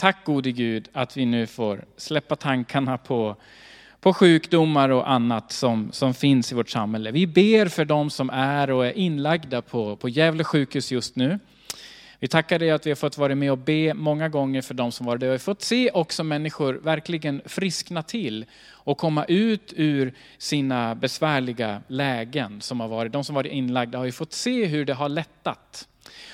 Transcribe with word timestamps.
Tack 0.00 0.24
gode 0.24 0.52
Gud 0.52 0.88
att 0.92 1.16
vi 1.16 1.26
nu 1.26 1.46
får 1.46 1.84
släppa 1.96 2.36
tankarna 2.36 2.98
på, 2.98 3.36
på 4.00 4.14
sjukdomar 4.14 4.88
och 4.88 5.10
annat 5.10 5.52
som, 5.52 5.92
som 5.92 6.14
finns 6.14 6.52
i 6.52 6.54
vårt 6.54 6.70
samhälle. 6.70 7.10
Vi 7.10 7.26
ber 7.26 7.66
för 7.66 7.84
dem 7.84 8.10
som 8.10 8.30
är 8.30 8.70
och 8.70 8.86
är 8.86 8.98
inlagda 8.98 9.62
på, 9.62 9.96
på 9.96 10.08
Gävle 10.08 10.44
sjukhus 10.44 10.92
just 10.92 11.16
nu. 11.16 11.38
Vi 12.18 12.28
tackar 12.28 12.58
dig 12.58 12.70
att 12.70 12.86
vi 12.86 12.90
har 12.90 12.96
fått 12.96 13.18
vara 13.18 13.34
med 13.34 13.52
och 13.52 13.58
be 13.58 13.94
många 13.94 14.28
gånger 14.28 14.62
för 14.62 14.74
de 14.74 14.92
som 14.92 15.06
var 15.06 15.16
där. 15.16 15.26
Vi 15.26 15.32
har 15.32 15.38
fått 15.38 15.62
se 15.62 15.90
också 15.90 16.24
människor 16.24 16.74
verkligen 16.74 17.42
friskna 17.46 18.02
till 18.02 18.44
och 18.68 18.98
komma 18.98 19.24
ut 19.24 19.72
ur 19.76 20.14
sina 20.38 20.94
besvärliga 20.94 21.82
lägen 21.88 22.60
som 22.60 22.80
har 22.80 22.88
varit. 22.88 23.12
De 23.12 23.24
som 23.24 23.34
varit 23.34 23.52
inlagda 23.52 23.98
har 23.98 24.04
ju 24.04 24.12
fått 24.12 24.32
se 24.32 24.66
hur 24.66 24.84
det 24.84 24.94
har 24.94 25.08
lättat. 25.08 25.86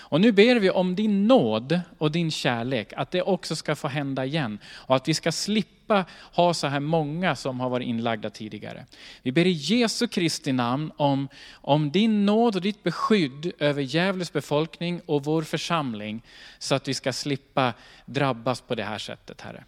Och 0.09 0.21
nu 0.21 0.33
ber 0.33 0.57
vi 0.57 0.71
om 0.71 0.95
din 0.95 1.27
nåd 1.27 1.81
och 1.99 2.13
din 2.13 2.31
kärlek, 2.31 2.93
att 2.97 3.11
det 3.11 3.23
också 3.23 3.57
ska 3.57 3.77
få 3.77 3.89
hända 3.89 4.25
igen. 4.25 4.59
Och 4.67 4.97
att 4.97 5.09
vi 5.09 5.15
ska 5.15 5.33
slippa 5.33 6.05
ha 6.33 6.55
så 6.55 6.67
här 6.67 6.81
många 6.81 7.37
som 7.37 7.61
har 7.61 7.71
varit 7.71 7.87
inlagda 7.87 8.31
tidigare. 8.31 8.87
Vi 9.23 9.33
ber 9.33 9.47
i 9.47 9.51
Jesu 9.51 10.07
Kristi 10.09 10.53
namn 10.53 10.93
om, 10.97 11.29
om 11.53 11.91
din 11.91 12.27
nåd 12.27 12.57
och 12.57 12.63
ditt 12.63 12.83
beskydd 12.83 13.53
över 13.59 13.83
Gävles 13.83 14.33
befolkning 14.33 15.01
och 15.07 15.25
vår 15.25 15.43
församling, 15.43 16.23
så 16.59 16.75
att 16.75 16.89
vi 16.89 16.95
ska 16.95 17.13
slippa 17.13 17.75
drabbas 18.07 18.61
på 18.61 18.75
det 18.75 18.85
här 18.85 18.99
sättet, 18.99 19.41
Herre. 19.41 19.65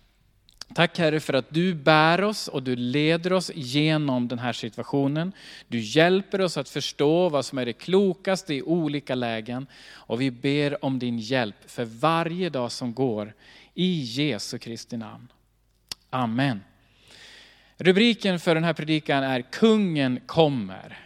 Tack 0.74 0.98
Herre 0.98 1.20
för 1.20 1.32
att 1.32 1.46
du 1.48 1.74
bär 1.74 2.22
oss 2.24 2.48
och 2.48 2.62
du 2.62 2.76
leder 2.76 3.32
oss 3.32 3.50
genom 3.54 4.28
den 4.28 4.38
här 4.38 4.52
situationen. 4.52 5.32
Du 5.68 5.80
hjälper 5.80 6.40
oss 6.40 6.56
att 6.56 6.68
förstå 6.68 7.28
vad 7.28 7.44
som 7.44 7.58
är 7.58 7.66
det 7.66 7.72
klokaste 7.72 8.54
i 8.54 8.62
olika 8.62 9.14
lägen. 9.14 9.66
Och 9.92 10.20
vi 10.20 10.30
ber 10.30 10.84
om 10.84 10.98
din 10.98 11.18
hjälp 11.18 11.56
för 11.66 11.84
varje 11.84 12.50
dag 12.50 12.72
som 12.72 12.94
går. 12.94 13.34
I 13.74 14.00
Jesu 14.00 14.58
Kristi 14.58 14.96
namn. 14.96 15.28
Amen. 16.10 16.60
Rubriken 17.76 18.40
för 18.40 18.54
den 18.54 18.64
här 18.64 18.72
predikan 18.72 19.24
är 19.24 19.42
Kungen 19.42 20.20
kommer. 20.26 20.98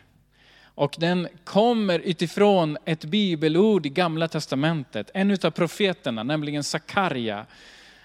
Och 0.75 0.97
den 0.99 1.29
kommer 1.45 1.99
utifrån 1.99 2.79
ett 2.85 3.05
bibelord 3.05 3.87
i 3.87 3.89
gamla 3.89 4.29
testamentet. 4.29 5.11
En 5.15 5.31
av 5.31 5.51
profeterna, 5.51 6.23
nämligen 6.23 6.65
Sakarja 6.65 7.47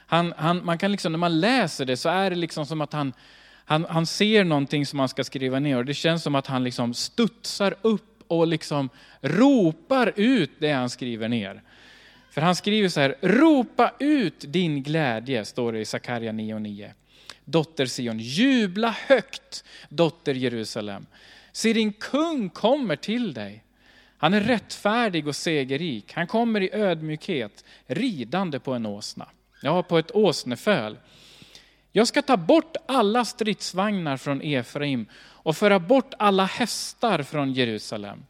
han, 0.08 0.33
han, 0.38 0.66
man 0.66 0.77
kan 0.77 0.91
liksom, 0.91 1.11
när 1.11 1.19
man 1.19 1.39
läser 1.39 1.86
det 1.86 1.97
så 1.97 2.09
är 2.09 2.30
det 2.30 2.36
liksom 2.36 2.66
som 2.66 2.81
att 2.81 2.94
han, 2.94 3.13
han, 3.66 3.86
han 3.89 4.05
ser 4.05 4.44
någonting 4.44 4.86
som 4.86 5.00
han 5.00 5.09
ska 5.09 5.23
skriva 5.23 5.59
ner 5.59 5.77
och 5.77 5.86
det 5.86 5.94
känns 5.94 6.23
som 6.23 6.36
att 6.36 6.47
han 6.47 6.63
liksom 6.63 6.94
studsar 6.94 7.75
upp 7.81 8.23
och 8.28 8.47
liksom 8.47 8.89
ropar 9.22 10.13
ut 10.16 10.52
det 10.59 10.72
han 10.72 10.89
skriver 10.89 11.30
ner. 11.30 11.61
För 12.31 12.41
han 12.41 12.55
skriver 12.55 12.89
så 12.89 13.00
här, 13.00 13.16
ropa 13.22 13.91
ut 14.00 14.45
din 14.47 14.83
glädje, 14.83 15.45
står 15.45 15.73
det 15.73 15.80
i 15.80 15.85
Sakarja 15.85 16.31
9.9. 16.31 16.91
Dotter 17.45 17.85
Sion, 17.85 18.19
jubla 18.19 18.95
högt, 19.08 19.63
dotter 19.89 20.33
Jerusalem. 20.33 21.05
Se 21.52 21.73
din 21.73 21.94
kung 21.94 22.50
kommer 22.50 22.95
till 22.95 23.33
dig. 23.33 23.63
Han 24.17 24.33
är 24.33 24.41
rättfärdig 24.41 25.28
och 25.28 25.35
segerrik. 25.35 26.13
Han 26.13 26.28
kommer 26.28 26.61
i 26.61 26.69
ödmjukhet, 26.73 27.66
ridande 27.88 28.59
på 28.59 28.73
en 28.73 28.85
åsna. 28.85 29.28
Ja, 29.61 29.83
på 29.83 29.97
ett 29.97 30.16
åsneföl. 30.16 30.97
Jag 31.91 32.08
ska 32.08 32.22
ta 32.22 32.38
bort 32.38 32.75
alla 32.86 33.25
stridsvagnar 33.25 34.17
från 34.17 34.41
Efraim 34.41 35.05
och 35.19 35.58
föra 35.58 35.80
bort 35.80 36.13
alla 36.19 36.45
hästar 36.45 37.23
från 37.23 37.53
Jerusalem. 37.53 38.25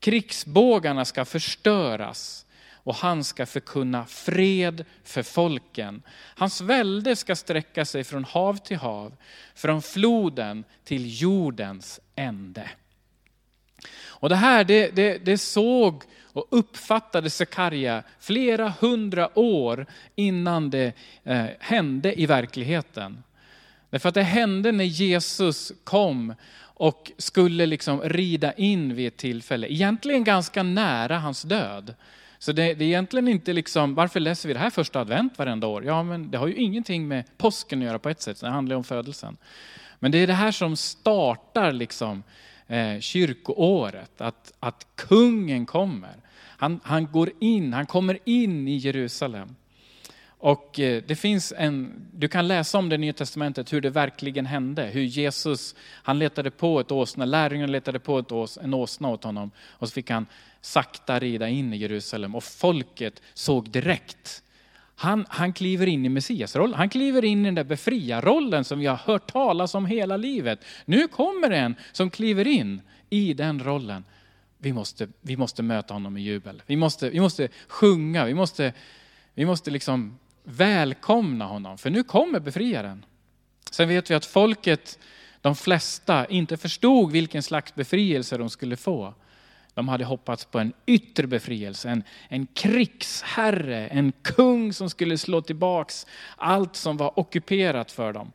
Krigsbågarna 0.00 1.04
ska 1.04 1.24
förstöras 1.24 2.46
och 2.84 2.94
han 2.94 3.24
ska 3.24 3.46
förkunna 3.46 4.06
fred 4.06 4.84
för 5.04 5.22
folken. 5.22 6.02
Hans 6.36 6.60
välde 6.60 7.16
ska 7.16 7.36
sträcka 7.36 7.84
sig 7.84 8.04
från 8.04 8.24
hav 8.24 8.56
till 8.56 8.76
hav, 8.76 9.16
från 9.54 9.82
floden 9.82 10.64
till 10.84 11.22
jordens 11.22 12.00
ände. 12.16 12.70
Och 14.04 14.28
det 14.28 14.36
här 14.36 14.64
det, 14.64 14.90
det, 14.90 15.18
det 15.18 15.38
såg 15.38 16.04
och 16.32 16.46
uppfattade 16.50 17.30
Sakarja 17.30 18.02
flera 18.20 18.68
hundra 18.80 19.38
år 19.38 19.86
innan 20.14 20.70
det 20.70 20.92
eh, 21.24 21.44
hände 21.58 22.20
i 22.20 22.26
verkligheten. 22.26 23.22
Därför 23.90 24.08
att 24.08 24.14
det 24.14 24.22
hände 24.22 24.72
när 24.72 24.84
Jesus 24.84 25.72
kom 25.84 26.34
och 26.62 27.12
skulle 27.18 27.66
liksom 27.66 28.00
rida 28.00 28.52
in 28.52 28.94
vid 28.94 29.08
ett 29.08 29.16
tillfälle, 29.16 29.72
egentligen 29.72 30.24
ganska 30.24 30.62
nära 30.62 31.18
hans 31.18 31.42
död. 31.42 31.94
Så 32.38 32.52
det, 32.52 32.74
det, 32.74 32.84
är 32.84 32.88
egentligen 32.88 33.28
inte 33.28 33.52
liksom, 33.52 33.94
varför 33.94 34.20
läser 34.20 34.48
vi 34.48 34.52
det 34.52 34.60
här 34.60 34.70
första 34.70 35.00
advent 35.00 35.38
varenda 35.38 35.66
år? 35.66 35.84
Ja, 35.84 36.02
men 36.02 36.30
det 36.30 36.38
har 36.38 36.46
ju 36.46 36.54
ingenting 36.54 37.08
med 37.08 37.24
påsken 37.38 37.78
att 37.78 37.84
göra 37.84 37.98
på 37.98 38.08
ett 38.08 38.22
sätt, 38.22 38.40
det 38.40 38.48
handlar 38.48 38.76
om 38.76 38.84
födelsen. 38.84 39.36
Men 39.98 40.12
det 40.12 40.18
är 40.18 40.26
det 40.26 40.32
här 40.32 40.52
som 40.52 40.76
startar 40.76 41.72
liksom 41.72 42.22
eh, 42.66 43.00
kyrkoåret, 43.00 44.20
att, 44.20 44.52
att 44.60 44.86
kungen 44.94 45.66
kommer. 45.66 46.21
Han, 46.62 46.80
han 46.82 47.06
går 47.12 47.30
in, 47.40 47.72
han 47.72 47.86
kommer 47.86 48.18
in 48.24 48.68
i 48.68 48.76
Jerusalem. 48.76 49.56
Och 50.28 50.80
eh, 50.80 51.02
det 51.06 51.16
finns 51.16 51.52
en, 51.56 52.06
du 52.12 52.28
kan 52.28 52.48
läsa 52.48 52.78
om 52.78 52.88
det 52.88 52.94
i 52.94 52.98
Nya 52.98 53.12
Testamentet, 53.12 53.72
hur 53.72 53.80
det 53.80 53.90
verkligen 53.90 54.46
hände. 54.46 54.82
Hur 54.82 55.02
Jesus, 55.02 55.74
han 56.02 56.18
letade 56.18 56.50
på 56.50 56.80
ett 56.80 56.92
åsna, 56.92 57.24
lärjungarna 57.24 57.72
letade 57.72 57.98
på 57.98 58.18
ett 58.18 58.32
ås, 58.32 58.58
en 58.62 58.74
åsna 58.74 59.08
åt 59.08 59.24
honom. 59.24 59.50
Och 59.70 59.88
så 59.88 59.94
fick 59.94 60.10
han 60.10 60.26
sakta 60.60 61.18
rida 61.18 61.48
in 61.48 61.72
i 61.72 61.76
Jerusalem. 61.76 62.34
Och 62.34 62.44
folket 62.44 63.22
såg 63.34 63.70
direkt. 63.70 64.42
Han, 64.96 65.26
han 65.28 65.52
kliver 65.52 65.86
in 65.86 66.06
i 66.06 66.08
Messiasrollen, 66.08 66.74
han 66.74 66.88
kliver 66.88 67.24
in 67.24 67.40
i 67.40 67.44
den 67.44 67.54
där 67.54 67.64
befriarrollen 67.64 68.64
som 68.64 68.78
vi 68.78 68.86
har 68.86 68.96
hört 68.96 69.32
talas 69.32 69.74
om 69.74 69.86
hela 69.86 70.16
livet. 70.16 70.64
Nu 70.84 71.08
kommer 71.08 71.50
en 71.50 71.74
som 71.92 72.10
kliver 72.10 72.46
in 72.46 72.80
i 73.10 73.34
den 73.34 73.64
rollen 73.64 74.04
vi 74.62 74.72
måste, 74.72 75.08
vi 75.20 75.36
måste 75.36 75.62
möta 75.62 75.94
honom 75.94 76.12
med 76.12 76.22
jubel. 76.22 76.62
Vi 76.66 76.76
måste, 76.76 77.10
vi 77.10 77.20
måste 77.20 77.48
sjunga, 77.68 78.24
vi 78.24 78.34
måste, 78.34 78.72
vi 79.34 79.44
måste 79.44 79.70
liksom 79.70 80.18
välkomna 80.44 81.44
honom, 81.44 81.78
för 81.78 81.90
nu 81.90 82.02
kommer 82.02 82.40
befriaren. 82.40 83.04
Sen 83.70 83.88
vet 83.88 84.10
vi 84.10 84.14
att 84.14 84.24
folket, 84.24 84.98
de 85.40 85.56
flesta, 85.56 86.26
inte 86.26 86.56
förstod 86.56 87.12
vilken 87.12 87.42
slags 87.42 87.74
befrielse 87.74 88.36
de 88.36 88.50
skulle 88.50 88.76
få. 88.76 89.14
De 89.74 89.88
hade 89.88 90.04
hoppats 90.04 90.44
på 90.44 90.58
en 90.58 90.72
yttre 90.86 91.26
befrielse, 91.26 91.88
en, 91.88 92.04
en 92.28 92.46
krigsherre, 92.46 93.88
en 93.88 94.12
kung 94.22 94.72
som 94.72 94.90
skulle 94.90 95.18
slå 95.18 95.40
tillbaks 95.40 96.06
allt 96.36 96.76
som 96.76 96.96
var 96.96 97.18
ockuperat 97.18 97.92
för 97.92 98.12
dem. 98.12 98.32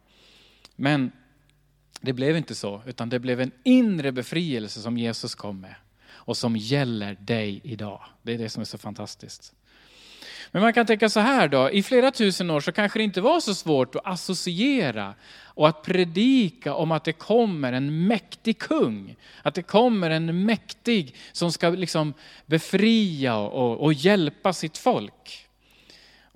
Men 0.75 1.11
det 2.01 2.13
blev 2.13 2.37
inte 2.37 2.55
så, 2.55 2.81
utan 2.85 3.09
det 3.09 3.19
blev 3.19 3.41
en 3.41 3.51
inre 3.63 4.11
befrielse 4.11 4.81
som 4.81 4.97
Jesus 4.97 5.35
kom 5.35 5.61
med 5.61 5.75
och 6.27 6.37
som 6.37 6.57
gäller 6.57 7.17
dig 7.19 7.61
idag. 7.63 8.01
Det 8.21 8.33
är 8.33 8.37
det 8.37 8.49
som 8.49 8.61
är 8.61 8.65
så 8.65 8.77
fantastiskt. 8.77 9.53
Men 10.51 10.61
man 10.61 10.73
kan 10.73 10.85
tänka 10.85 11.09
så 11.09 11.19
här 11.19 11.47
då, 11.47 11.71
i 11.71 11.83
flera 11.83 12.11
tusen 12.11 12.49
år 12.49 12.59
så 12.59 12.71
kanske 12.71 12.99
det 12.99 13.03
inte 13.03 13.21
var 13.21 13.39
så 13.39 13.55
svårt 13.55 13.95
att 13.95 14.05
associera 14.05 15.13
och 15.43 15.67
att 15.67 15.83
predika 15.83 16.73
om 16.73 16.91
att 16.91 17.03
det 17.03 17.13
kommer 17.13 17.73
en 17.73 18.07
mäktig 18.07 18.59
kung. 18.59 19.15
Att 19.43 19.55
det 19.55 19.61
kommer 19.61 20.09
en 20.09 20.45
mäktig 20.45 21.15
som 21.31 21.51
ska 21.51 21.69
liksom 21.69 22.13
befria 22.45 23.37
och, 23.37 23.83
och 23.83 23.93
hjälpa 23.93 24.53
sitt 24.53 24.77
folk. 24.77 25.46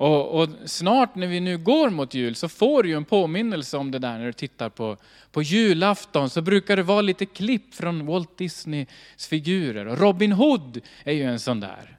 Och, 0.01 0.41
och, 0.41 0.50
snart 0.66 1.16
när 1.16 1.28
vi 1.28 1.39
nu 1.39 1.57
går 1.57 1.89
mot 1.89 2.13
jul 2.13 2.35
så 2.35 2.50
får 2.50 2.84
du 2.84 2.94
en 2.94 3.06
påminnelse 3.06 3.78
om 3.78 3.91
det 3.91 4.00
där 4.00 4.17
när 4.17 4.25
du 4.25 4.34
tittar 4.34 4.69
på, 4.69 4.97
på 5.31 5.41
julafton 5.41 6.29
så 6.29 6.41
brukar 6.41 6.75
det 6.75 6.84
vara 6.84 7.01
lite 7.01 7.25
klipp 7.25 7.75
från 7.75 8.06
Walt 8.06 8.38
Disneys 8.38 8.88
figurer. 9.29 9.85
Och 9.85 9.97
Robin 9.97 10.31
Hood 10.31 10.81
är 11.03 11.13
ju 11.13 11.23
en 11.23 11.40
sån 11.40 11.59
där. 11.59 11.97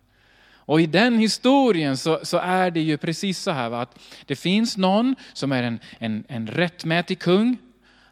Och 0.55 0.81
i 0.81 0.87
den 0.87 1.19
historien 1.19 1.97
så, 1.97 2.21
så 2.23 2.39
är 2.39 2.71
det 2.71 2.81
ju 2.81 2.97
precis 2.97 3.39
så 3.39 3.51
här 3.51 3.69
va? 3.69 3.83
att 3.83 3.99
det 4.27 4.37
finns 4.37 4.77
någon 4.77 5.15
som 5.33 5.53
är 5.53 5.63
en, 5.63 5.79
en, 5.99 6.25
en 6.29 6.47
rättmätig 6.47 7.19
kung. 7.19 7.57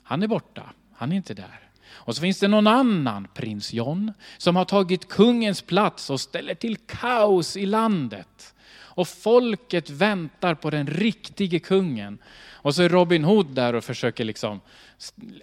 Han 0.03 0.23
är 0.23 0.26
borta, 0.26 0.62
han 0.94 1.12
är 1.12 1.17
inte 1.17 1.35
där. 1.35 1.61
Och 1.91 2.17
så 2.17 2.20
finns 2.20 2.38
det 2.38 2.49
någon 2.49 2.67
annan, 2.67 3.29
prins 3.35 3.73
John, 3.73 4.12
som 4.38 4.56
har 4.56 4.65
tagit 4.65 5.09
kungens 5.09 5.62
plats 5.62 6.11
och 6.11 6.20
ställer 6.20 6.55
till 6.55 6.76
kaos 6.76 7.56
i 7.56 7.67
landet 7.67 8.55
och 9.00 9.08
folket 9.08 9.91
väntar 9.91 10.55
på 10.55 10.70
den 10.70 10.87
riktige 10.87 11.58
kungen. 11.58 12.19
Och 12.52 12.75
så 12.75 12.82
är 12.82 12.88
Robin 12.88 13.25
Hood 13.25 13.47
där 13.47 13.75
och 13.75 13.85
försöker 13.85 14.25
liksom 14.25 14.61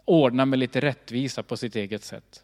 ordna 0.06 0.46
med 0.46 0.60
lite 0.60 0.82
rättvisa 0.82 1.44
på 1.44 1.58
sitt 1.58 1.76
eget 1.76 2.04
sätt. 2.04 2.44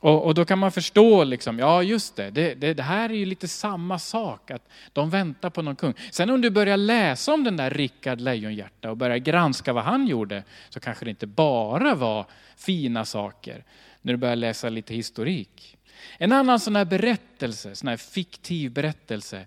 Och, 0.00 0.24
och 0.24 0.34
då 0.34 0.44
kan 0.44 0.58
man 0.58 0.72
förstå, 0.72 1.24
liksom, 1.24 1.58
ja 1.58 1.82
just 1.82 2.16
det, 2.16 2.30
det, 2.30 2.54
det, 2.54 2.74
det, 2.74 2.82
här 2.82 3.10
är 3.10 3.14
ju 3.14 3.24
lite 3.24 3.48
samma 3.48 3.98
sak, 3.98 4.50
att 4.50 4.68
de 4.92 5.10
väntar 5.10 5.50
på 5.50 5.62
någon 5.62 5.76
kung. 5.76 5.94
Sen 6.10 6.30
om 6.30 6.40
du 6.40 6.50
börjar 6.50 6.76
läsa 6.76 7.34
om 7.34 7.44
den 7.44 7.56
där 7.56 7.70
Rickard 7.70 8.20
Lejonhjärta 8.20 8.90
och 8.90 8.96
börjar 8.96 9.16
granska 9.16 9.72
vad 9.72 9.84
han 9.84 10.06
gjorde, 10.06 10.44
så 10.68 10.80
kanske 10.80 11.04
det 11.04 11.10
inte 11.10 11.26
bara 11.26 11.94
var 11.94 12.26
fina 12.56 13.04
saker, 13.04 13.64
när 14.02 14.12
du 14.12 14.16
börjar 14.16 14.36
läsa 14.36 14.68
lite 14.68 14.94
historik. 14.94 15.76
En 16.18 16.32
annan 16.32 16.60
sån 16.60 16.76
här 16.76 16.84
berättelse, 16.84 17.74
sån 17.74 17.88
här 17.88 17.96
fiktiv 17.96 18.72
berättelse, 18.72 19.46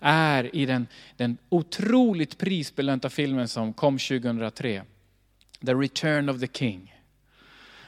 är 0.00 0.56
i 0.56 0.66
den, 0.66 0.86
den 1.16 1.36
otroligt 1.48 2.38
prisbelönta 2.38 3.10
filmen 3.10 3.48
som 3.48 3.72
kom 3.72 3.98
2003. 3.98 4.82
The 5.66 5.74
Return 5.74 6.28
of 6.28 6.40
the 6.40 6.48
King. 6.52 6.94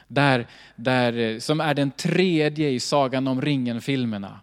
Där, 0.09 0.47
där, 0.77 1.13
eh, 1.13 1.39
som 1.39 1.61
är 1.61 1.75
den 1.75 1.91
tredje 1.91 2.69
i 2.69 2.81
Sagan 2.81 3.29
om 3.29 3.43
ringen-filmerna. 3.43 4.41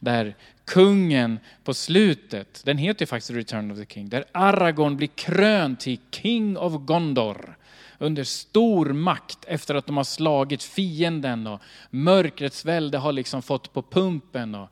Där 0.00 0.34
kungen 0.64 1.38
på 1.64 1.74
slutet, 1.74 2.62
den 2.64 2.78
heter 2.78 3.06
faktiskt 3.06 3.30
Return 3.30 3.70
of 3.70 3.78
the 3.78 3.86
King, 3.86 4.08
där 4.08 4.24
Aragorn 4.32 4.96
blir 4.96 5.08
krönt 5.08 5.80
till 5.80 5.98
King 6.10 6.56
of 6.56 6.72
Gondor 6.72 7.57
under 7.98 8.24
stor 8.24 8.86
makt 8.86 9.44
efter 9.44 9.74
att 9.74 9.86
de 9.86 9.96
har 9.96 10.04
slagit 10.04 10.62
fienden 10.62 11.46
och 11.46 11.60
mörkrets 11.90 12.64
välde 12.64 12.98
har 12.98 13.12
liksom 13.12 13.42
fått 13.42 13.72
på 13.72 13.82
pumpen 13.82 14.54
och 14.54 14.68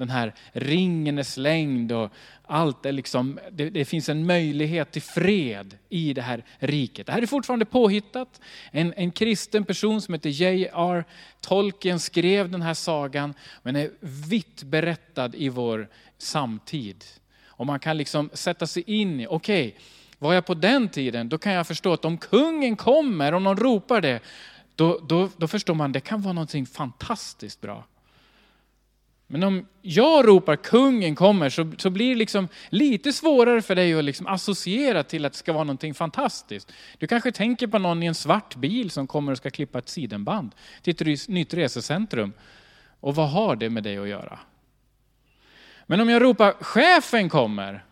den 0.00 0.10
här 0.10 0.34
ringen 0.52 1.18
är 1.18 1.22
slängd 1.22 1.92
och 1.92 2.12
allt 2.42 2.86
är 2.86 2.92
liksom, 2.92 3.38
det, 3.50 3.70
det, 3.70 3.84
finns 3.84 4.08
en 4.08 4.26
möjlighet 4.26 4.92
till 4.92 5.02
fred 5.02 5.78
i 5.88 6.14
det 6.14 6.22
här 6.22 6.44
riket. 6.58 7.06
Det 7.06 7.12
här 7.12 7.22
är 7.22 7.26
fortfarande 7.26 7.64
påhittat. 7.64 8.40
En, 8.70 8.92
en 8.96 9.10
kristen 9.10 9.64
person 9.64 10.00
som 10.00 10.14
heter 10.14 10.30
J.R. 10.30 11.04
Tolkien 11.40 12.00
skrev 12.00 12.50
den 12.50 12.62
här 12.62 12.74
sagan, 12.74 13.34
men 13.62 13.76
är 13.76 13.90
vitt 14.00 14.62
berättad 14.62 15.34
i 15.34 15.48
vår 15.48 15.88
samtid. 16.18 17.04
Och 17.46 17.66
man 17.66 17.80
kan 17.80 17.96
liksom 17.96 18.30
sätta 18.32 18.66
sig 18.66 18.82
in 18.86 19.20
i, 19.20 19.26
okej, 19.26 19.68
okay, 19.68 19.80
var 20.20 20.34
jag 20.34 20.46
på 20.46 20.54
den 20.54 20.88
tiden, 20.88 21.28
då 21.28 21.38
kan 21.38 21.52
jag 21.52 21.66
förstå 21.66 21.92
att 21.92 22.04
om 22.04 22.18
kungen 22.18 22.76
kommer, 22.76 23.32
om 23.32 23.44
någon 23.44 23.56
ropar 23.56 24.00
det, 24.00 24.20
då, 24.76 25.00
då, 25.08 25.28
då 25.36 25.48
förstår 25.48 25.74
man, 25.74 25.90
att 25.90 25.92
det 25.92 26.00
kan 26.00 26.22
vara 26.22 26.32
någonting 26.32 26.66
fantastiskt 26.66 27.60
bra. 27.60 27.84
Men 29.26 29.42
om 29.42 29.66
jag 29.82 30.28
ropar 30.28 30.56
kungen 30.56 31.14
kommer 31.14 31.50
så, 31.50 31.72
så 31.78 31.90
blir 31.90 32.08
det 32.08 32.14
liksom 32.14 32.48
lite 32.68 33.12
svårare 33.12 33.62
för 33.62 33.74
dig 33.74 33.94
att 33.94 34.04
liksom 34.04 34.26
associera 34.26 35.02
till 35.02 35.24
att 35.24 35.32
det 35.32 35.38
ska 35.38 35.52
vara 35.52 35.64
någonting 35.64 35.94
fantastiskt. 35.94 36.72
Du 36.98 37.06
kanske 37.06 37.32
tänker 37.32 37.66
på 37.66 37.78
någon 37.78 38.02
i 38.02 38.06
en 38.06 38.14
svart 38.14 38.56
bil 38.56 38.90
som 38.90 39.06
kommer 39.06 39.32
och 39.32 39.38
ska 39.38 39.50
klippa 39.50 39.78
ett 39.78 39.88
sidenband 39.88 40.54
till 40.82 41.10
ett 41.12 41.28
nytt 41.28 41.54
resecentrum. 41.54 42.32
Och 43.00 43.14
vad 43.14 43.30
har 43.30 43.56
det 43.56 43.70
med 43.70 43.82
dig 43.82 43.98
att 43.98 44.08
göra? 44.08 44.38
Men 45.86 46.00
om 46.00 46.08
jag 46.08 46.22
ropar 46.22 46.52
chefen 46.60 47.28
kommer, 47.28 47.84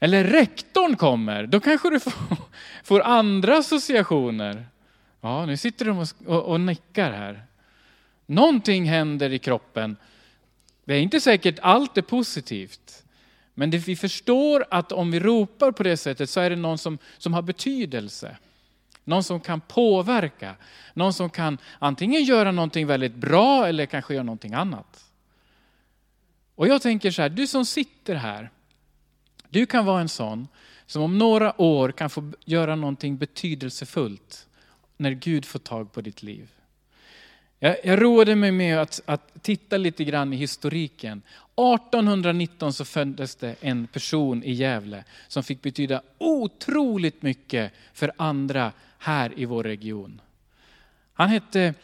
eller 0.00 0.24
rektorn 0.24 0.96
kommer, 0.96 1.46
då 1.46 1.60
kanske 1.60 1.90
du 1.90 2.00
får, 2.00 2.12
får 2.84 3.00
andra 3.00 3.58
associationer. 3.58 4.66
Ja, 5.20 5.46
nu 5.46 5.56
sitter 5.56 5.84
de 5.84 5.98
och, 5.98 6.08
och, 6.26 6.44
och 6.44 6.60
nickar 6.60 7.12
här. 7.12 7.42
Någonting 8.26 8.84
händer 8.84 9.32
i 9.32 9.38
kroppen. 9.38 9.96
Det 10.84 10.94
är 10.94 11.00
inte 11.00 11.20
säkert 11.20 11.58
allt 11.62 11.98
är 11.98 12.02
positivt. 12.02 13.04
Men 13.54 13.70
det, 13.70 13.78
vi 13.78 13.96
förstår 13.96 14.64
att 14.70 14.92
om 14.92 15.10
vi 15.10 15.20
ropar 15.20 15.72
på 15.72 15.82
det 15.82 15.96
sättet 15.96 16.30
så 16.30 16.40
är 16.40 16.50
det 16.50 16.56
någon 16.56 16.78
som, 16.78 16.98
som 17.18 17.34
har 17.34 17.42
betydelse. 17.42 18.36
Någon 19.04 19.24
som 19.24 19.40
kan 19.40 19.60
påverka. 19.60 20.54
Någon 20.94 21.12
som 21.12 21.30
kan 21.30 21.58
antingen 21.78 22.24
göra 22.24 22.52
någonting 22.52 22.86
väldigt 22.86 23.14
bra 23.14 23.68
eller 23.68 23.86
kanske 23.86 24.14
göra 24.14 24.24
någonting 24.24 24.54
annat. 24.54 25.04
Och 26.54 26.68
jag 26.68 26.82
tänker 26.82 27.10
så 27.10 27.22
här, 27.22 27.28
du 27.28 27.46
som 27.46 27.64
sitter 27.64 28.14
här. 28.14 28.50
Du 29.50 29.66
kan 29.66 29.84
vara 29.84 30.00
en 30.00 30.08
sån 30.08 30.48
som 30.86 31.02
om 31.02 31.18
några 31.18 31.60
år 31.60 31.92
kan 31.92 32.10
få 32.10 32.32
göra 32.44 32.76
någonting 32.76 33.16
betydelsefullt 33.16 34.46
när 34.96 35.10
Gud 35.10 35.44
får 35.44 35.58
tag 35.58 35.92
på 35.92 36.00
ditt 36.00 36.22
liv. 36.22 36.48
Jag, 37.58 37.76
jag 37.84 38.02
roade 38.02 38.36
mig 38.36 38.52
med 38.52 38.78
att, 38.78 39.00
att, 39.06 39.42
titta 39.42 39.76
lite 39.76 40.04
grann 40.04 40.32
i 40.32 40.36
historiken. 40.36 41.22
1819 41.56 42.72
så 42.72 42.84
föddes 42.84 43.36
det 43.36 43.56
en 43.60 43.86
person 43.86 44.42
i 44.42 44.52
Gävle 44.52 45.04
som 45.28 45.42
fick 45.42 45.62
betyda 45.62 46.02
otroligt 46.18 47.22
mycket 47.22 47.72
för 47.92 48.12
andra 48.16 48.72
här 48.98 49.32
i 49.36 49.44
vår 49.44 49.64
region. 49.64 50.20
Han 51.12 51.28
hette 51.28 51.74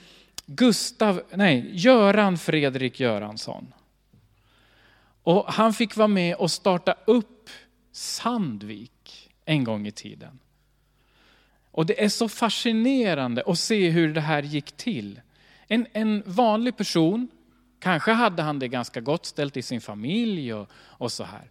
Gustav, 0.47 1.23
nej, 1.35 1.71
Göran 1.73 2.39
Fredrik 2.39 3.01
Göransson. 3.01 3.73
Och 5.25 5.53
han 5.53 5.75
fick 5.75 5.97
vara 5.97 6.09
med 6.09 6.37
och 6.37 6.51
starta 6.51 6.95
upp 7.05 7.51
Sandvik 7.93 9.31
en 9.45 9.65
gång 9.65 9.87
i 9.87 9.93
tiden. 9.93 10.39
Och 11.71 11.87
det 11.87 12.05
är 12.05 12.09
så 12.09 12.29
fascinerande 12.29 13.43
att 13.47 13.59
se 13.59 13.91
hur 13.91 14.15
det 14.15 14.21
här 14.21 14.43
gick 14.43 14.73
till. 14.73 15.21
En, 15.69 15.87
en 15.93 16.23
vanlig 16.27 16.77
person, 16.77 17.29
kanske 17.81 18.13
hade 18.13 18.43
han 18.43 18.59
det 18.59 18.69
ganska 18.69 19.01
gott 19.01 19.27
ställt 19.27 19.57
i 19.57 19.63
sin 19.63 19.81
familj 19.81 20.55
och, 20.55 20.71
och 20.75 21.13
så 21.13 21.25
här. 21.25 21.51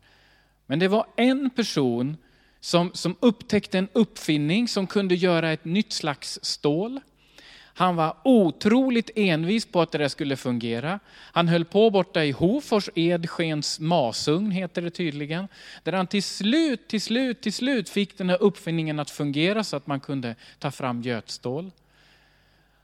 Men 0.65 0.79
det 0.79 0.87
var 0.87 1.05
en 1.15 1.49
person 1.49 2.17
som, 2.59 2.91
som 2.93 3.15
upptäckte 3.19 3.77
en 3.77 3.89
uppfinning 3.93 4.67
som 4.67 4.87
kunde 4.87 5.15
göra 5.15 5.51
ett 5.51 5.65
nytt 5.65 5.93
slags 5.93 6.39
stål. 6.41 6.99
Han 7.75 7.95
var 7.95 8.17
otroligt 8.23 9.09
envis 9.15 9.65
på 9.65 9.81
att 9.81 9.91
det 9.91 9.97
där 9.97 10.07
skulle 10.07 10.35
fungera. 10.35 10.99
Han 11.31 11.47
höll 11.47 11.65
på 11.65 11.89
borta 11.89 12.23
i 12.23 12.31
Hofors 12.31 12.89
Edskens 12.95 13.79
masugn, 13.79 14.51
heter 14.51 14.81
det 14.81 14.89
tydligen. 14.89 15.47
Där 15.83 15.93
han 15.93 16.07
till 16.07 16.23
slut, 16.23 16.87
till 16.87 17.01
slut, 17.01 17.41
till 17.41 17.53
slut 17.53 17.89
fick 17.89 18.17
den 18.17 18.29
här 18.29 18.43
uppfinningen 18.43 18.99
att 18.99 19.09
fungera 19.09 19.63
så 19.63 19.75
att 19.75 19.87
man 19.87 19.99
kunde 19.99 20.35
ta 20.59 20.71
fram 20.71 21.01
götstål. 21.01 21.71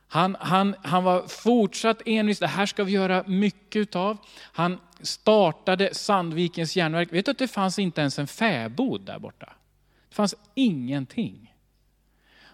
Han, 0.07 0.38
han, 0.39 0.75
han 0.83 1.03
var 1.03 1.27
fortsatt 1.27 2.01
envis, 2.06 2.39
det 2.39 2.47
här 2.47 2.65
ska 2.65 2.83
vi 2.83 2.91
göra 2.91 3.24
mycket 3.27 3.75
utav. 3.75 4.18
Han 4.39 4.80
startade 5.01 5.94
Sandvikens 5.94 6.75
järnverk. 6.75 7.13
Vet 7.13 7.25
du 7.25 7.31
att 7.31 7.38
det 7.38 7.47
fanns 7.47 7.80
inte 7.80 8.01
ens 8.01 8.19
en 8.19 8.27
fäbod 8.27 9.01
där 9.01 9.19
borta? 9.19 9.53
Det 10.09 10.15
fanns 10.15 10.36
ingenting. 10.56 11.49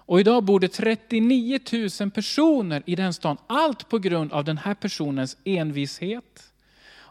Och 0.06 0.19
idag 0.19 0.44
bor 0.44 0.60
det 0.60 0.68
39 0.68 1.60
000 2.00 2.12
personer 2.12 2.84
i 2.86 2.96
den 2.96 3.13
stan. 3.13 3.38
Allt 3.48 3.90
på 3.90 4.00
grund 4.00 4.34
av 4.34 4.44
den 4.44 4.57
här 4.57 4.74
personens 4.74 5.38
envishet 5.44 6.52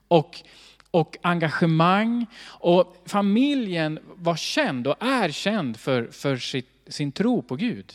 och, 0.09 0.43
och 0.91 1.17
engagemang. 1.23 2.27
Och 2.47 2.97
familjen 3.07 3.99
var 4.15 4.37
känd 4.37 4.87
och 4.87 4.97
är 5.03 5.31
känd 5.31 5.77
för, 5.77 6.07
för 6.07 6.37
sitt, 6.37 6.69
sin 6.87 7.13
tro 7.13 7.43
på 7.43 7.57
Gud. 7.57 7.93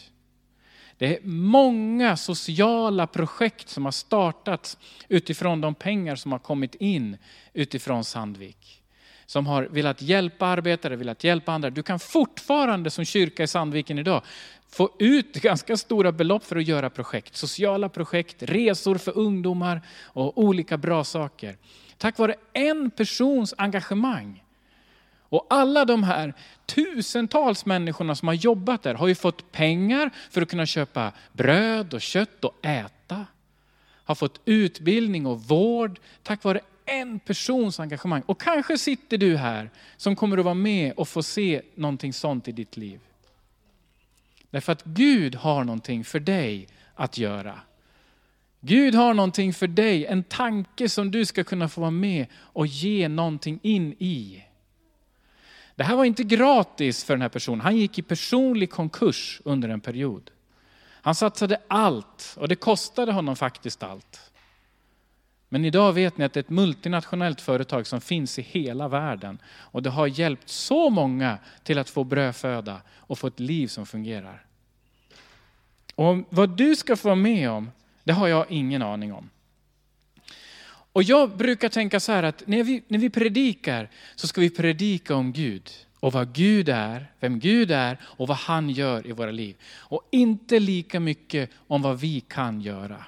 Det 0.98 1.18
är 1.18 1.22
många 1.28 2.18
sociala 2.18 3.08
projekt 3.08 3.70
som 3.70 3.86
har 3.86 3.92
startats 3.92 4.78
utifrån 5.08 5.62
de 5.62 5.76
pengar 5.76 6.16
som 6.16 6.32
har 6.32 6.40
kommit 6.40 6.76
in 6.76 7.18
utifrån 7.54 8.04
Sandvik. 8.04 8.79
Som 9.30 9.48
har 9.48 9.64
velat 9.64 10.02
hjälpa 10.02 10.46
arbetare, 10.46 10.96
velat 10.96 11.24
hjälpa 11.24 11.52
andra. 11.52 11.70
Du 11.70 11.84
kan 11.84 12.00
fortfarande 12.00 12.90
som 12.90 13.06
kyrka 13.06 13.44
i 13.44 13.48
Sandviken 13.48 14.00
idag 14.00 14.22
få 14.70 14.90
ut 15.00 15.34
ganska 15.42 15.78
stora 15.78 16.12
belopp 16.12 16.44
för 16.44 16.56
att 16.56 16.68
göra 16.68 16.90
projekt. 16.90 17.36
Sociala 17.36 17.90
projekt, 17.90 18.44
resor 18.44 18.98
för 18.98 19.18
ungdomar 19.18 19.82
och 20.04 20.38
olika 20.38 20.78
bra 20.78 21.04
saker. 21.04 21.58
Tack 21.98 22.18
vare 22.18 22.36
en 22.54 22.92
persons 22.92 23.54
engagemang 23.58 24.44
och 25.30 25.48
alla 25.50 25.86
de 25.86 26.04
här 26.04 26.34
tusentals 26.66 27.66
människorna 27.66 28.16
som 28.16 28.28
har 28.28 28.36
jobbat 28.36 28.84
där 28.84 28.94
har 28.94 29.08
ju 29.08 29.16
fått 29.16 29.52
pengar 29.52 30.10
för 30.30 30.42
att 30.42 30.50
kunna 30.50 30.66
köpa 30.66 31.12
bröd 31.34 31.94
och 31.94 32.02
kött 32.02 32.46
och 32.46 32.66
äta. 32.66 33.26
Har 34.04 34.16
fått 34.16 34.42
utbildning 34.46 35.26
och 35.26 35.42
vård 35.42 36.00
tack 36.24 36.44
vare 36.44 36.60
en 36.90 37.20
persons 37.20 37.80
engagemang. 37.80 38.22
Och 38.26 38.42
kanske 38.42 38.78
sitter 38.78 39.18
du 39.18 39.38
här 39.38 39.70
som 39.98 40.16
kommer 40.16 40.38
att 40.38 40.46
vara 40.46 40.54
med 40.54 40.94
och 40.94 41.08
få 41.08 41.24
se 41.24 41.62
någonting 41.76 42.14
sånt 42.14 42.48
i 42.48 42.52
ditt 42.52 42.78
liv. 42.78 43.00
Därför 44.50 44.72
att 44.72 44.84
Gud 44.84 45.36
har 45.36 45.64
någonting 45.64 46.06
för 46.06 46.20
dig 46.20 46.68
att 46.96 47.18
göra. 47.18 47.60
Gud 48.62 48.96
har 48.96 49.14
någonting 49.14 49.54
för 49.54 49.68
dig, 49.68 50.06
en 50.06 50.24
tanke 50.24 50.90
som 50.90 51.12
du 51.12 51.26
ska 51.26 51.44
kunna 51.44 51.70
få 51.70 51.82
vara 51.82 51.92
med 51.92 52.26
och 52.36 52.68
ge 52.68 53.08
någonting 53.08 53.60
in 53.64 53.94
i. 54.00 54.46
Det 55.76 55.84
här 55.84 55.96
var 55.96 56.06
inte 56.06 56.24
gratis 56.24 57.04
för 57.04 57.14
den 57.14 57.22
här 57.22 57.30
personen. 57.30 57.62
Han 57.62 57.78
gick 57.78 58.00
i 58.00 58.02
personlig 58.02 58.72
konkurs 58.72 59.42
under 59.46 59.70
en 59.70 59.82
period. 59.82 60.32
Han 61.02 61.16
satsade 61.16 61.62
allt 61.68 62.36
och 62.38 62.48
det 62.48 62.56
kostade 62.56 63.12
honom 63.12 63.36
faktiskt 63.36 63.84
allt. 63.84 64.29
Men 65.50 65.66
idag 65.66 65.94
vet 65.94 66.18
ni 66.18 66.26
att 66.26 66.34
det 66.34 66.38
är 66.38 66.44
ett 66.44 66.50
multinationellt 66.50 67.42
företag 67.42 67.88
som 67.88 68.02
finns 68.02 68.40
i 68.40 68.42
hela 68.42 68.88
världen. 68.88 69.40
Och 69.48 69.84
det 69.84 69.90
har 69.90 70.08
hjälpt 70.08 70.50
så 70.50 70.90
många 70.90 71.38
till 71.64 71.80
att 71.80 71.90
få 71.90 72.04
brödföda 72.04 72.82
och 72.96 73.20
få 73.20 73.28
ett 73.28 73.40
liv 73.40 73.68
som 73.68 73.86
fungerar. 73.86 74.46
Och 75.96 76.18
vad 76.30 76.50
du 76.50 76.76
ska 76.76 76.96
få 76.96 77.08
vara 77.08 77.16
med 77.16 77.50
om, 77.50 77.72
det 78.04 78.14
har 78.14 78.28
jag 78.28 78.46
ingen 78.50 78.82
aning 78.82 79.14
om. 79.14 79.30
Och 80.94 81.04
jag 81.04 81.38
brukar 81.38 81.70
tänka 81.70 82.00
så 82.00 82.12
här 82.12 82.24
att 82.24 82.48
när 82.48 82.64
vi, 82.64 82.84
när 82.88 83.00
vi 83.00 83.10
predikar 83.10 83.90
så 84.16 84.28
ska 84.28 84.42
vi 84.42 84.50
predika 84.50 85.16
om 85.16 85.34
Gud 85.34 85.70
och 86.00 86.14
vad 86.14 86.34
Gud 86.34 86.70
är, 86.70 87.12
vem 87.20 87.40
Gud 87.40 87.72
är 87.72 87.98
och 88.04 88.28
vad 88.28 88.38
han 88.38 88.70
gör 88.70 89.08
i 89.08 89.12
våra 89.12 89.32
liv. 89.32 89.56
Och 89.78 90.08
inte 90.12 90.60
lika 90.60 91.00
mycket 91.00 91.50
om 91.68 91.82
vad 91.82 92.00
vi 92.00 92.22
kan 92.22 92.62
göra. 92.62 93.06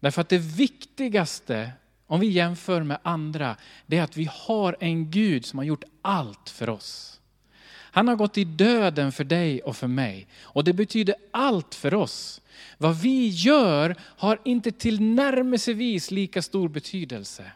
Därför 0.00 0.20
att 0.20 0.28
det 0.28 0.38
viktigaste 0.38 1.72
om 2.06 2.20
vi 2.20 2.26
jämför 2.26 2.82
med 2.82 2.98
andra, 3.02 3.56
det 3.86 3.98
är 3.98 4.02
att 4.02 4.16
vi 4.16 4.28
har 4.32 4.76
en 4.80 5.10
Gud 5.10 5.46
som 5.46 5.58
har 5.58 5.64
gjort 5.64 5.84
allt 6.02 6.50
för 6.50 6.68
oss. 6.68 7.20
Han 7.98 8.08
har 8.08 8.16
gått 8.16 8.38
i 8.38 8.44
döden 8.44 9.12
för 9.12 9.24
dig 9.24 9.60
och 9.62 9.76
för 9.76 9.86
mig. 9.86 10.26
Och 10.40 10.64
det 10.64 10.72
betyder 10.72 11.14
allt 11.30 11.74
för 11.74 11.94
oss. 11.94 12.40
Vad 12.78 13.00
vi 13.00 13.28
gör 13.28 13.96
har 14.00 14.40
inte 14.44 14.72
tillnärmelsevis 14.72 16.10
lika 16.10 16.42
stor 16.42 16.68
betydelse. 16.68 17.52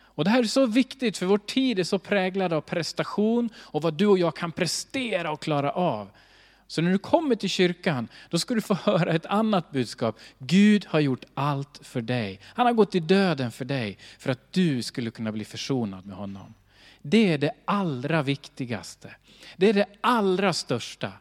Och 0.00 0.24
Det 0.24 0.30
här 0.30 0.42
är 0.42 0.44
så 0.46 0.66
viktigt 0.66 1.16
för 1.18 1.26
vår 1.26 1.38
tid 1.38 1.78
är 1.78 1.84
så 1.84 1.98
präglad 1.98 2.52
av 2.52 2.60
prestation 2.60 3.50
och 3.56 3.82
vad 3.82 3.94
du 3.94 4.06
och 4.06 4.18
jag 4.18 4.36
kan 4.36 4.52
prestera 4.52 5.30
och 5.30 5.42
klara 5.42 5.72
av. 5.72 6.10
Så 6.70 6.82
när 6.82 6.90
du 6.90 6.98
kommer 6.98 7.34
till 7.34 7.50
kyrkan, 7.50 8.08
då 8.30 8.38
ska 8.38 8.54
du 8.54 8.60
få 8.60 8.74
höra 8.74 9.12
ett 9.12 9.26
annat 9.26 9.70
budskap. 9.70 10.18
Gud 10.38 10.86
har 10.86 11.00
gjort 11.00 11.24
allt 11.34 11.80
för 11.82 12.00
dig. 12.00 12.40
Han 12.44 12.66
har 12.66 12.72
gått 12.72 12.94
i 12.94 13.00
döden 13.00 13.50
för 13.50 13.64
dig, 13.64 13.98
för 14.18 14.30
att 14.30 14.52
du 14.52 14.82
skulle 14.82 15.10
kunna 15.10 15.32
bli 15.32 15.44
försonad 15.44 16.06
med 16.06 16.16
honom. 16.16 16.54
Det 17.02 17.32
är 17.32 17.38
det 17.38 17.52
allra 17.64 18.22
viktigaste. 18.22 19.14
Det 19.56 19.68
är 19.68 19.74
det 19.74 19.86
allra 20.00 20.52
största. 20.52 21.12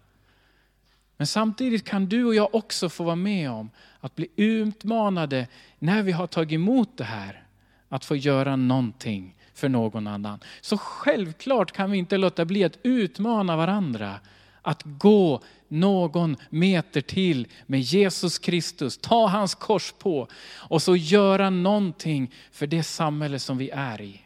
Men 1.18 1.27
samtidigt 1.27 1.86
kan 1.86 2.06
du 2.06 2.25
och 2.25 2.36
jag 2.36 2.56
också 2.56 2.89
få 2.89 3.04
vara 3.04 3.16
med 3.16 3.51
om 3.51 3.70
att 4.00 4.16
bli 4.16 4.27
utmanade 4.36 5.48
när 5.80 6.04
vi 6.04 6.12
har 6.12 6.27
tagit 6.27 6.56
emot 6.56 6.98
det 6.98 7.04
här. 7.04 7.44
Att 7.89 8.06
få 8.06 8.16
göra 8.16 8.56
någonting 8.56 9.36
för 9.54 9.70
någon 9.70 10.08
annan. 10.08 10.39
Så 10.62 10.77
självklart 10.77 11.72
kan 11.72 11.92
vi 11.92 11.98
inte 11.98 12.18
låta 12.18 12.46
bli 12.46 12.63
att 12.63 12.77
utmana 12.84 13.56
varandra 13.56 14.20
att 14.67 14.83
gå 14.83 15.41
någon 15.67 16.38
meter 16.50 17.01
till 17.01 17.47
med 17.65 17.79
Jesus 17.79 18.39
Kristus, 18.39 18.97
ta 18.97 19.27
hans 19.27 19.55
kors 19.55 19.93
på 20.00 20.27
och 20.55 20.81
så 20.81 20.95
göra 20.95 21.50
någonting 21.50 22.33
för 22.51 22.67
det 22.67 22.83
samhälle 22.83 23.39
som 23.39 23.57
vi 23.57 23.69
är 23.69 24.01
i. 24.01 24.21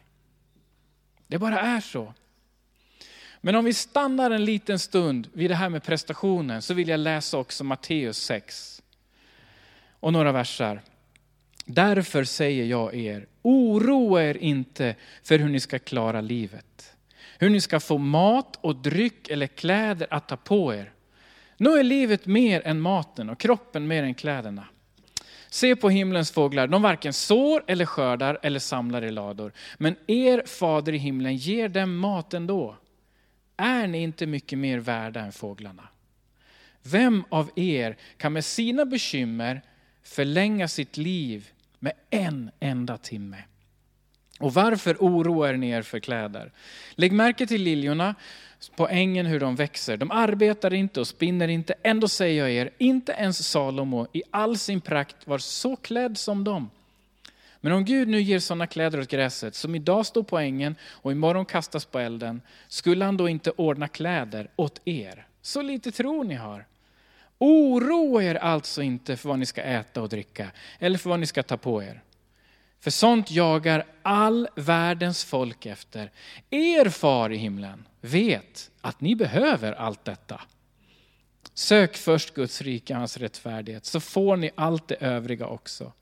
Det 1.26 1.38
bara 1.38 1.60
är 1.60 1.80
så. 1.80 2.14
Men 3.40 3.54
om 3.54 3.64
vi 3.64 3.74
stannar 3.74 4.30
en 4.30 4.44
liten 4.44 4.78
stund 4.78 5.28
vid 5.32 5.50
det 5.50 5.54
här 5.54 5.68
med 5.68 5.82
prestationen 5.82 6.62
så 6.62 6.74
vill 6.74 6.88
jag 6.88 7.00
läsa 7.00 7.38
också 7.38 7.64
Matteus 7.64 8.18
6 8.18 8.82
och 10.00 10.12
några 10.12 10.32
versar. 10.32 10.82
Därför 11.64 12.24
säger 12.24 12.64
jag 12.64 12.94
er, 12.94 13.26
oroa 13.42 14.22
er 14.22 14.36
inte 14.36 14.94
för 15.22 15.38
hur 15.38 15.48
ni 15.48 15.60
ska 15.60 15.78
klara 15.78 16.20
livet 16.20 16.96
hur 17.42 17.50
ni 17.50 17.60
ska 17.60 17.80
få 17.80 17.98
mat 17.98 18.58
och 18.60 18.76
dryck 18.76 19.28
eller 19.28 19.46
kläder 19.46 20.06
att 20.10 20.28
ta 20.28 20.36
på 20.36 20.74
er. 20.74 20.92
Nu 21.56 21.70
är 21.70 21.82
livet 21.82 22.26
mer 22.26 22.66
än 22.66 22.80
maten 22.80 23.30
och 23.30 23.38
kroppen 23.38 23.86
mer 23.86 24.02
än 24.02 24.14
kläderna. 24.14 24.64
Se 25.48 25.76
på 25.76 25.90
himlens 25.90 26.30
fåglar, 26.30 26.66
de 26.66 26.82
varken 26.82 27.12
sår 27.12 27.64
eller 27.66 27.86
skördar 27.86 28.38
eller 28.42 28.58
samlar 28.58 29.04
i 29.04 29.10
lador. 29.10 29.52
Men 29.78 29.96
er 30.06 30.42
fader 30.46 30.92
i 30.92 30.98
himlen 30.98 31.36
ger 31.36 31.68
dem 31.68 31.96
mat 31.96 32.34
ändå. 32.34 32.76
Är 33.56 33.86
ni 33.86 34.02
inte 34.02 34.26
mycket 34.26 34.58
mer 34.58 34.78
värda 34.78 35.20
än 35.20 35.32
fåglarna? 35.32 35.88
Vem 36.82 37.24
av 37.28 37.50
er 37.56 37.96
kan 38.16 38.32
med 38.32 38.44
sina 38.44 38.84
bekymmer 38.84 39.62
förlänga 40.02 40.68
sitt 40.68 40.96
liv 40.96 41.48
med 41.78 41.92
en 42.10 42.50
enda 42.60 42.98
timme? 42.98 43.42
Och 44.42 44.54
varför 44.54 44.96
oroar 45.00 45.54
ni 45.54 45.70
er 45.70 45.82
för 45.82 45.98
kläder? 45.98 46.52
Lägg 46.94 47.12
märke 47.12 47.46
till 47.46 47.62
liljorna 47.62 48.14
på 48.76 48.88
ängen 48.88 49.26
hur 49.26 49.40
de 49.40 49.56
växer. 49.56 49.96
De 49.96 50.10
arbetar 50.10 50.74
inte 50.74 51.00
och 51.00 51.08
spinner 51.08 51.48
inte. 51.48 51.74
Ändå 51.82 52.08
säger 52.08 52.42
jag 52.42 52.50
er, 52.50 52.70
inte 52.78 53.12
ens 53.12 53.48
Salomo 53.48 54.06
i 54.12 54.22
all 54.30 54.58
sin 54.58 54.80
prakt 54.80 55.26
var 55.26 55.38
så 55.38 55.76
klädd 55.76 56.18
som 56.18 56.44
de. 56.44 56.70
Men 57.60 57.72
om 57.72 57.84
Gud 57.84 58.08
nu 58.08 58.20
ger 58.20 58.38
sådana 58.38 58.66
kläder 58.66 59.00
åt 59.00 59.08
gräset 59.08 59.54
som 59.54 59.74
idag 59.74 60.06
står 60.06 60.22
på 60.22 60.38
ängen 60.38 60.76
och 60.82 61.12
imorgon 61.12 61.44
kastas 61.44 61.84
på 61.84 61.98
elden, 61.98 62.42
skulle 62.68 63.04
han 63.04 63.16
då 63.16 63.28
inte 63.28 63.50
ordna 63.50 63.88
kläder 63.88 64.48
åt 64.56 64.80
er? 64.84 65.26
Så 65.42 65.62
lite 65.62 65.92
tro 65.92 66.22
ni 66.22 66.34
har. 66.34 66.66
Oroa 67.38 68.22
er 68.22 68.34
alltså 68.34 68.82
inte 68.82 69.16
för 69.16 69.28
vad 69.28 69.38
ni 69.38 69.46
ska 69.46 69.62
äta 69.62 70.02
och 70.02 70.08
dricka 70.08 70.50
eller 70.78 70.98
för 70.98 71.10
vad 71.10 71.20
ni 71.20 71.26
ska 71.26 71.42
ta 71.42 71.56
på 71.56 71.82
er. 71.82 72.02
För 72.82 72.90
sånt 72.90 73.30
jagar 73.30 73.86
all 74.02 74.48
världens 74.56 75.24
folk 75.24 75.66
efter. 75.66 76.10
Er 76.50 76.88
far 76.88 77.32
i 77.32 77.36
himlen 77.36 77.88
vet 78.00 78.70
att 78.80 79.00
ni 79.00 79.16
behöver 79.16 79.72
allt 79.72 80.04
detta. 80.04 80.40
Sök 81.54 81.96
först 81.96 82.34
Guds 82.34 82.62
rike 82.62 82.92
och 82.92 82.98
hans 82.98 83.16
rättfärdighet 83.16 83.84
så 83.84 84.00
får 84.00 84.36
ni 84.36 84.50
allt 84.54 84.88
det 84.88 84.94
övriga 84.94 85.46
också. 85.46 85.92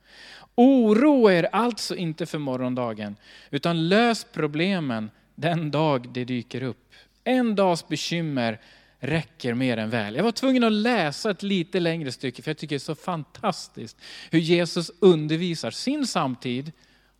Oroa 0.54 1.32
er 1.32 1.49
alltså 1.52 1.96
inte 1.96 2.26
för 2.26 2.38
morgondagen 2.38 3.16
utan 3.50 3.88
lös 3.88 4.26
problemen 4.32 5.10
den 5.34 5.70
dag 5.70 6.08
det 6.08 6.25
dyker 6.25 6.62
upp. 6.62 6.94
En 7.25 7.54
dags 7.54 7.88
bekymmer 7.88 8.60
räcker 9.00 9.54
mer 9.54 9.76
än 9.76 9.90
väl. 9.90 10.14
Jag 10.14 10.25
var 10.25 10.33
tvungen 10.33 10.64
att 10.64 10.73
läsa 10.73 11.30
ett 11.30 11.42
lite 11.42 11.80
längre 11.80 12.12
stycke 12.12 12.42
för 12.42 12.50
jag 12.50 12.59
tycker 12.59 12.75
det 12.75 12.76
är 12.76 12.78
så 12.78 12.95
fantastiskt 12.95 13.97
hur 14.30 14.38
Jesus 14.38 14.90
undervisar 14.99 15.71
sin 15.71 16.07
samtid 16.07 16.73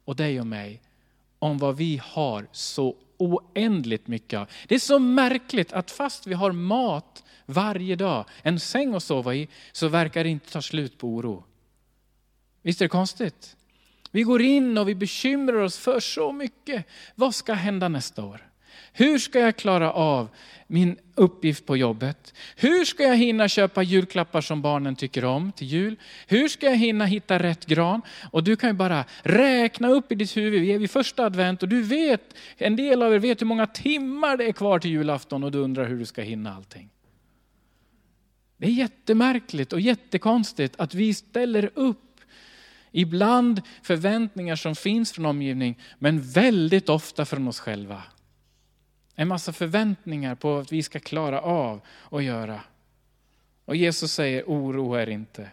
och 0.05 0.17
dig 0.17 0.41
och 0.41 0.47
mig 0.47 0.83
om 1.39 1.59
vad 1.59 1.77
vi 1.77 2.01
har 2.05 2.47
så 2.53 2.97
oändligt 3.17 4.07
mycket 4.07 4.39
av. 4.39 4.51
Det 4.69 4.75
är 4.75 4.79
så 4.79 4.99
märkligt 4.99 5.73
att 5.73 5.91
fast 5.91 6.27
vi 6.27 6.35
har 6.35 6.53
mat 6.53 7.25
varje 7.47 7.97
dag, 7.97 8.25
en 8.43 8.61
säng 8.61 8.95
att 8.95 9.03
sova 9.03 9.35
i, 9.35 9.49
så 9.73 9.89
verkar 9.89 10.25
det 10.25 10.31
inte 10.31 10.53
ta 10.53 10.63
slut 10.63 10.99
på 10.99 11.09
oro. 11.09 11.45
Visst 12.63 12.81
är 12.81 12.85
det 12.85 12.89
konstigt? 12.89 13.57
Vi 14.11 14.23
går 14.23 14.43
in 14.43 14.79
och 14.79 14.89
vi 14.89 14.95
bekymrar 14.95 15.57
oss 15.57 15.79
för 15.79 16.01
så 16.01 16.33
mycket. 16.33 16.87
Vad 17.15 17.35
ska 17.35 17.53
hända 17.53 17.89
nästa 17.89 18.25
år? 18.25 18.50
Hur 18.93 19.19
ska 19.19 19.39
jag 19.39 19.57
klara 19.57 19.93
av 19.93 20.29
min 20.67 20.97
uppgift 21.15 21.67
på 21.67 21.77
jobbet? 21.77 22.35
Hur 22.57 22.85
ska 22.85 23.03
jag 23.03 23.17
hinna 23.17 23.49
köpa 23.49 23.83
julklappar 23.83 24.41
som 24.41 24.63
barnen 24.63 24.97
tycker 24.97 25.25
om 25.25 25.53
till 25.53 25.67
jul? 25.67 25.97
Hur 26.27 26.49
ska 26.49 26.67
jag 26.67 26.77
hinna 26.77 27.05
hitta 27.05 27.39
rätt 27.39 27.67
gran? 27.67 28.03
Och 28.31 28.45
du 28.45 28.57
kan 28.57 28.71
ju 28.71 28.75
bara 28.75 29.05
räkna 29.23 29.89
upp 29.89 30.13
i 30.13 30.15
ditt 30.15 30.37
huvud, 30.37 30.61
vi 30.61 30.73
är 30.73 30.79
vid 30.79 30.91
första 30.91 31.25
advent 31.25 31.63
och 31.63 31.69
du 31.69 31.83
vet, 31.83 32.35
en 32.57 32.77
del 32.77 33.03
av 33.03 33.15
er 33.15 33.19
vet 33.19 33.41
hur 33.41 33.47
många 33.47 33.67
timmar 33.67 34.37
det 34.37 34.45
är 34.45 34.53
kvar 34.53 34.79
till 34.79 34.91
julafton 34.91 35.45
och 35.45 35.53
du 35.53 35.59
undrar 35.59 35.85
hur 35.85 35.99
du 35.99 36.07
ska 36.07 36.23
hinna 36.23 36.55
allting. 36.55 36.91
Det 38.57 38.67
är 38.67 38.71
jättemärkligt 38.71 39.73
och 39.73 39.81
jättekonstigt 39.81 40.75
att 40.79 40.95
vi 40.95 41.15
ställer 41.15 41.71
upp 41.75 41.99
Ibland 42.93 43.63
förväntningar 43.83 44.57
som 44.57 44.77
finns 44.77 45.13
från 45.13 45.27
omgivning, 45.27 45.79
men 45.99 46.23
väldigt 46.23 46.89
ofta 46.89 47.25
från 47.25 47.49
oss 47.49 47.61
själva. 47.61 48.03
En 49.21 49.29
massa 49.29 49.53
förväntningar 49.53 50.35
på 50.35 50.59
att 50.59 50.73
vi 50.73 50.83
ska 50.83 51.01
klara 51.01 51.41
av 51.41 51.81
att 52.11 52.25
göra. 52.25 52.61
Och 53.65 53.77
Jesus 53.77 54.13
säger, 54.13 54.45
oroa 54.47 55.03
er 55.03 55.07
inte. 55.07 55.51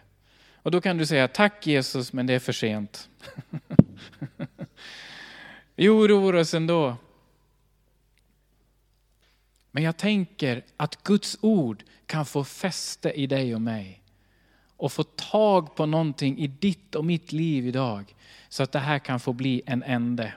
Och 0.54 0.70
då 0.70 0.80
kan 0.80 0.98
du 0.98 1.06
säga, 1.06 1.28
tack 1.28 1.66
Jesus, 1.66 2.12
men 2.12 2.26
det 2.26 2.34
är 2.34 2.38
för 2.38 2.52
sent. 2.52 3.08
vi 5.76 5.88
oroar 5.88 6.34
oss 6.34 6.54
ändå. 6.54 6.96
Men 9.70 9.82
jag 9.82 9.96
tänker 9.96 10.64
att 10.76 11.02
Guds 11.02 11.38
ord 11.40 11.84
kan 12.06 12.26
få 12.26 12.44
fäste 12.44 13.10
i 13.10 13.26
dig 13.26 13.54
och 13.54 13.62
mig. 13.62 14.02
Och 14.76 14.92
få 14.92 15.04
tag 15.04 15.76
på 15.76 15.86
någonting 15.86 16.38
i 16.38 16.46
ditt 16.46 16.94
och 16.94 17.04
mitt 17.04 17.32
liv 17.32 17.66
idag. 17.66 18.14
Så 18.48 18.62
att 18.62 18.72
det 18.72 18.78
här 18.78 18.98
kan 18.98 19.20
få 19.20 19.32
bli 19.32 19.62
en 19.66 19.82
ände. 19.82 20.32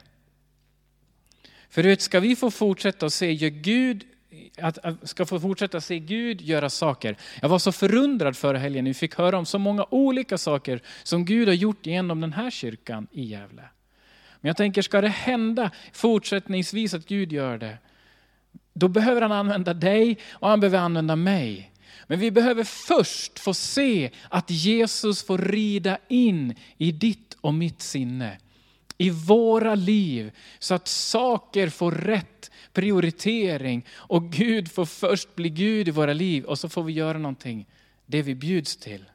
För 1.72 1.84
vet, 1.84 2.02
ska 2.02 2.20
vi 2.20 2.36
få 2.36 2.52
fortsätta 2.52 3.06
att 3.06 3.14
se 3.14 3.34
Gud 3.50 4.04
att, 4.58 4.78
ska 5.04 5.26
få 5.26 5.40
fortsätta 5.40 5.82
se 5.82 6.00
Gud 6.00 6.42
göra 6.42 6.70
saker. 6.70 7.18
Jag 7.42 7.50
var 7.50 7.60
så 7.60 7.72
förundrad 7.72 8.38
förra 8.38 8.58
helgen, 8.58 8.86
vi 8.86 8.94
fick 8.94 9.16
höra 9.16 9.38
om 9.38 9.46
så 9.46 9.60
många 9.60 9.86
olika 9.90 10.38
saker 10.38 10.82
som 11.04 11.26
Gud 11.26 11.48
har 11.48 11.56
gjort 11.56 11.86
genom 11.86 12.22
den 12.22 12.34
här 12.34 12.50
kyrkan 12.50 13.08
i 13.12 13.24
Gävle. 13.24 13.64
Men 14.42 14.50
jag 14.50 14.58
tänker, 14.58 14.82
ska 14.82 15.02
det 15.02 15.08
hända 15.08 15.72
fortsättningsvis 15.94 16.94
att 16.94 17.06
Gud 17.06 17.34
gör 17.34 17.58
det, 17.58 17.78
då 18.74 18.88
behöver 18.88 19.22
han 19.22 19.32
använda 19.32 19.74
dig 19.74 20.18
och 20.32 20.50
han 20.50 20.60
behöver 20.60 20.80
använda 20.80 21.16
mig. 21.16 21.72
Men 22.08 22.20
vi 22.20 22.32
behöver 22.32 22.64
först 22.64 23.40
få 23.40 23.54
se 23.54 24.10
att 24.30 24.50
Jesus 24.50 25.24
får 25.24 25.38
rida 25.38 25.98
in 26.08 26.56
i 26.78 26.92
ditt 26.92 27.38
och 27.42 27.54
mitt 27.54 27.82
sinne 27.82 28.38
i 29.02 29.10
våra 29.10 29.76
liv 29.76 30.32
så 30.60 30.74
att 30.74 30.88
saker 30.88 31.70
får 31.70 31.92
rätt 31.92 32.52
prioritering 32.74 33.86
och 33.92 34.32
Gud 34.32 34.72
får 34.72 34.86
först 34.86 35.36
bli 35.36 35.50
Gud 35.50 35.88
i 35.88 35.92
våra 35.92 36.14
liv 36.14 36.44
och 36.44 36.60
så 36.60 36.70
får 36.70 36.84
vi 36.84 36.94
göra 36.94 37.18
någonting, 37.18 37.68
det 38.06 38.22
vi 38.22 38.36
bjuds 38.36 38.78
till. 38.78 39.06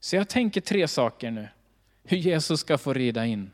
Så 0.00 0.16
jag 0.16 0.28
tänker 0.28 0.60
tre 0.60 0.88
saker 0.88 1.30
nu, 1.30 1.48
hur 2.04 2.16
Jesus 2.16 2.60
ska 2.60 2.78
få 2.78 2.92
rida 2.92 3.26
in. 3.26 3.50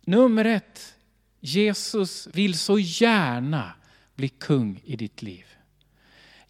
Nummer 0.00 0.44
ett, 0.44 0.94
Jesus 1.40 2.28
vill 2.32 2.58
så 2.58 2.78
gärna 2.78 3.72
bli 4.14 4.28
kung 4.28 4.80
i 4.84 4.96
ditt 4.96 5.22
liv. 5.22 5.46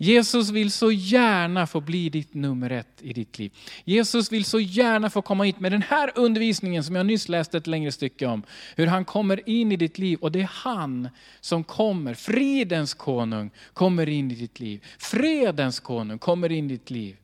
Jesus 0.03 0.51
vill 0.51 0.71
så 0.71 0.93
gärna 0.93 1.67
få 1.67 1.81
bli 1.81 2.09
ditt 2.09 2.35
nummer 2.35 2.71
ett 2.71 3.03
i 3.03 3.13
ditt 3.13 3.39
liv. 3.39 3.53
Jesus 3.85 4.33
vill 4.33 4.45
så 4.45 4.61
gärna 4.61 5.11
få 5.11 5.23
komma 5.23 5.45
hit 5.45 5.61
med 5.61 5.73
den 5.73 5.83
här 5.83 6.13
undervisningen 6.15 6.85
som 6.85 6.97
jag 6.97 7.07
nyss 7.07 7.29
läste 7.29 7.59
ett 7.59 7.67
längre 7.67 7.93
stycke 7.93 8.27
om. 8.27 8.43
Hur 8.77 8.87
han 8.87 9.05
kommer 9.05 9.49
in 9.49 9.73
i 9.73 9.77
ditt 9.77 9.99
liv 9.99 10.19
och 10.19 10.33
det 10.33 10.41
är 10.41 10.51
han 10.53 11.09
som 11.41 11.65
kommer, 11.65 12.15
fridens 12.15 12.95
konung, 12.95 13.51
kommer 13.73 14.09
in 14.09 14.31
i 14.31 14.35
ditt 14.35 14.61
liv. 14.61 14.85
Fredens 14.99 15.81
konung 15.81 16.19
kommer 16.19 16.53
in 16.53 16.65
i 16.65 16.69
ditt 16.69 16.91
liv. 16.91 17.17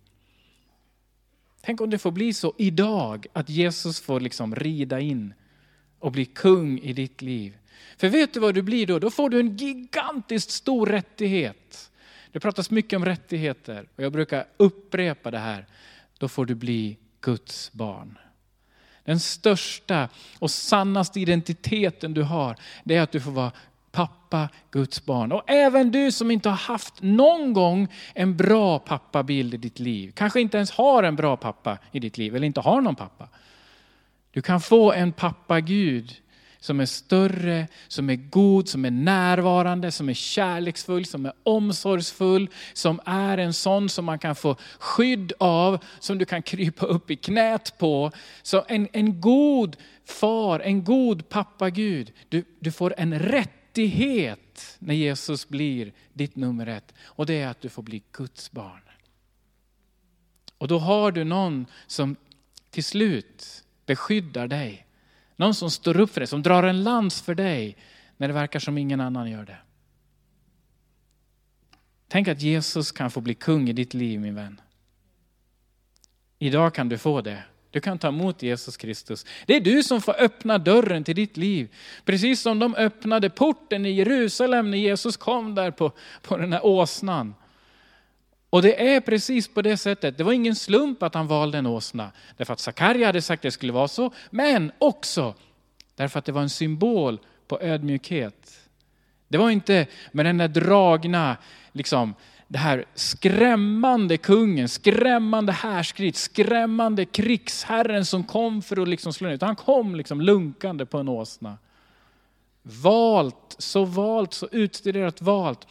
Tänk 1.60 1.80
om 1.80 1.90
det 1.90 1.98
får 1.98 2.10
bli 2.10 2.32
så 2.32 2.54
idag 2.58 3.26
att 3.32 3.48
Jesus 3.48 4.00
får 4.00 4.20
liksom 4.20 4.54
rida 4.54 5.00
in 5.00 5.34
och 5.98 6.12
bli 6.12 6.24
kung 6.24 6.78
i 6.78 6.92
ditt 6.92 7.22
liv. 7.22 7.56
För 7.96 8.08
vet 8.08 8.34
du 8.34 8.40
vad 8.40 8.54
du 8.54 8.62
blir 8.62 8.86
då? 8.86 8.98
Då 8.98 9.10
får 9.10 9.30
du 9.30 9.40
en 9.40 9.56
gigantiskt 9.56 10.50
stor 10.50 10.86
rättighet. 10.86 11.90
Det 12.36 12.40
pratas 12.40 12.70
mycket 12.70 12.96
om 12.96 13.04
rättigheter 13.04 13.88
och 13.96 14.02
jag 14.02 14.12
brukar 14.12 14.46
upprepa 14.56 15.30
det 15.30 15.38
här. 15.38 15.66
Då 16.18 16.28
får 16.28 16.46
du 16.46 16.54
bli 16.54 16.98
Guds 17.20 17.72
barn. 17.72 18.18
Den 19.04 19.20
största 19.20 20.08
och 20.38 20.50
sannaste 20.50 21.20
identiteten 21.20 22.14
du 22.14 22.22
har, 22.22 22.56
det 22.84 22.96
är 22.96 23.02
att 23.02 23.12
du 23.12 23.20
får 23.20 23.30
vara 23.30 23.52
pappa, 23.92 24.48
Guds 24.70 25.04
barn. 25.04 25.32
Och 25.32 25.42
även 25.46 25.90
du 25.90 26.12
som 26.12 26.30
inte 26.30 26.48
har 26.48 26.56
haft 26.56 27.02
någon 27.02 27.52
gång 27.52 27.88
en 28.14 28.36
bra 28.36 28.78
pappabild 28.78 29.54
i 29.54 29.56
ditt 29.56 29.78
liv, 29.78 30.12
kanske 30.14 30.40
inte 30.40 30.56
ens 30.56 30.70
har 30.70 31.02
en 31.02 31.16
bra 31.16 31.36
pappa 31.36 31.78
i 31.92 32.00
ditt 32.00 32.18
liv, 32.18 32.36
eller 32.36 32.46
inte 32.46 32.60
har 32.60 32.80
någon 32.80 32.96
pappa. 32.96 33.28
Du 34.30 34.42
kan 34.42 34.60
få 34.60 34.92
en 34.92 35.12
pappa 35.12 35.60
Gud 35.60 36.14
som 36.66 36.80
är 36.80 36.86
större, 36.86 37.68
som 37.88 38.10
är 38.10 38.16
god, 38.16 38.68
som 38.68 38.84
är 38.84 38.90
närvarande, 38.90 39.92
som 39.92 40.08
är 40.08 40.14
kärleksfull, 40.14 41.04
som 41.04 41.26
är 41.26 41.32
omsorgsfull, 41.42 42.50
som 42.72 43.00
är 43.04 43.38
en 43.38 43.52
sån 43.52 43.88
som 43.88 44.04
man 44.04 44.18
kan 44.18 44.34
få 44.34 44.56
skydd 44.78 45.32
av, 45.38 45.84
som 46.00 46.18
du 46.18 46.24
kan 46.24 46.42
krypa 46.42 46.86
upp 46.86 47.10
i 47.10 47.16
knät 47.16 47.78
på. 47.78 48.10
Så 48.42 48.64
en, 48.68 48.88
en 48.92 49.20
god 49.20 49.76
far, 50.04 50.60
en 50.60 50.84
god 50.84 51.28
pappa 51.28 51.70
Gud. 51.70 52.12
Du, 52.28 52.44
du 52.60 52.72
får 52.72 52.94
en 52.96 53.18
rättighet 53.18 54.76
när 54.78 54.94
Jesus 54.94 55.48
blir 55.48 55.92
ditt 56.12 56.36
nummer 56.36 56.66
ett. 56.66 56.94
Och 57.04 57.26
det 57.26 57.42
är 57.42 57.48
att 57.48 57.60
du 57.60 57.68
får 57.68 57.82
bli 57.82 58.02
Guds 58.12 58.52
barn. 58.52 58.82
Och 60.58 60.68
då 60.68 60.78
har 60.78 61.12
du 61.12 61.24
någon 61.24 61.66
som 61.86 62.16
till 62.70 62.84
slut 62.84 63.64
beskyddar 63.86 64.48
dig 64.48 64.85
någon 65.36 65.54
som 65.54 65.70
står 65.70 66.00
upp 66.00 66.10
för 66.10 66.20
dig, 66.20 66.26
som 66.26 66.42
drar 66.42 66.62
en 66.62 66.82
lans 66.82 67.22
för 67.22 67.34
dig 67.34 67.76
när 68.16 68.28
det 68.28 68.34
verkar 68.34 68.60
som 68.60 68.78
ingen 68.78 69.00
annan 69.00 69.30
gör 69.30 69.44
det. 69.44 69.58
Tänk 72.08 72.28
att 72.28 72.42
Jesus 72.42 72.92
kan 72.92 73.10
få 73.10 73.20
bli 73.20 73.34
kung 73.34 73.68
i 73.68 73.72
ditt 73.72 73.94
liv 73.94 74.20
min 74.20 74.34
vän. 74.34 74.60
Idag 76.38 76.74
kan 76.74 76.88
du 76.88 76.98
få 76.98 77.20
det. 77.20 77.42
Du 77.70 77.80
kan 77.80 77.98
ta 77.98 78.08
emot 78.08 78.42
Jesus 78.42 78.76
Kristus. 78.76 79.26
Det 79.46 79.56
är 79.56 79.60
du 79.60 79.82
som 79.82 80.00
får 80.00 80.20
öppna 80.20 80.58
dörren 80.58 81.04
till 81.04 81.16
ditt 81.16 81.36
liv. 81.36 81.74
Precis 82.04 82.40
som 82.40 82.58
de 82.58 82.74
öppnade 82.74 83.30
porten 83.30 83.86
i 83.86 83.90
Jerusalem 83.90 84.70
när 84.70 84.78
Jesus 84.78 85.16
kom 85.16 85.54
där 85.54 85.70
på, 85.70 85.92
på 86.22 86.36
den 86.36 86.52
här 86.52 86.66
åsnan. 86.66 87.34
Och 88.56 88.62
det 88.62 88.94
är 88.94 89.00
precis 89.00 89.48
på 89.48 89.62
det 89.62 89.76
sättet. 89.76 90.18
Det 90.18 90.24
var 90.24 90.32
ingen 90.32 90.54
slump 90.54 91.02
att 91.02 91.14
han 91.14 91.26
valde 91.26 91.58
en 91.58 91.66
åsna. 91.66 92.12
Därför 92.36 92.52
att 92.52 92.60
Sakarja 92.60 93.06
hade 93.06 93.22
sagt 93.22 93.40
att 93.40 93.42
det 93.42 93.50
skulle 93.50 93.72
vara 93.72 93.88
så. 93.88 94.12
Men 94.30 94.72
också 94.78 95.34
därför 95.94 96.18
att 96.18 96.24
det 96.24 96.32
var 96.32 96.42
en 96.42 96.50
symbol 96.50 97.20
på 97.48 97.60
ödmjukhet. 97.60 98.60
Det 99.28 99.38
var 99.38 99.50
inte 99.50 99.86
med 100.12 100.26
den 100.26 100.38
där 100.38 100.48
dragna, 100.48 101.36
liksom, 101.72 102.14
det 102.48 102.58
här 102.58 102.84
skrämmande 102.94 104.16
kungen, 104.16 104.68
skrämmande 104.68 105.52
härskrit, 105.52 106.16
skrämmande 106.16 107.04
krigsherren 107.04 108.04
som 108.04 108.24
kom 108.24 108.62
för 108.62 108.82
att 108.82 108.88
liksom 108.88 109.12
slå 109.12 109.28
ner. 109.28 109.34
Utan 109.34 109.46
Han 109.46 109.56
kom 109.56 109.94
liksom 109.94 110.20
lunkande 110.20 110.86
på 110.86 110.98
en 110.98 111.08
åsna. 111.08 111.58
Valt, 112.62 113.56
så 113.58 113.84
valt, 113.84 114.34
så 114.34 114.48
utstuderat 114.52 115.22
valt. 115.22 115.66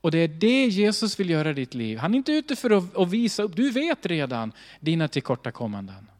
Och 0.00 0.10
det 0.10 0.18
är 0.18 0.28
det 0.28 0.66
Jesus 0.66 1.20
vill 1.20 1.30
göra 1.30 1.50
i 1.50 1.54
ditt 1.54 1.74
liv. 1.74 1.98
Han 1.98 2.14
är 2.14 2.18
inte 2.18 2.32
ute 2.32 2.56
för 2.56 2.70
att, 3.02 3.08
visa 3.08 3.42
upp, 3.42 3.56
du 3.56 3.70
vet 3.70 4.06
redan 4.06 4.52
dina 4.80 5.08
tillkortakommanden. 5.08 6.10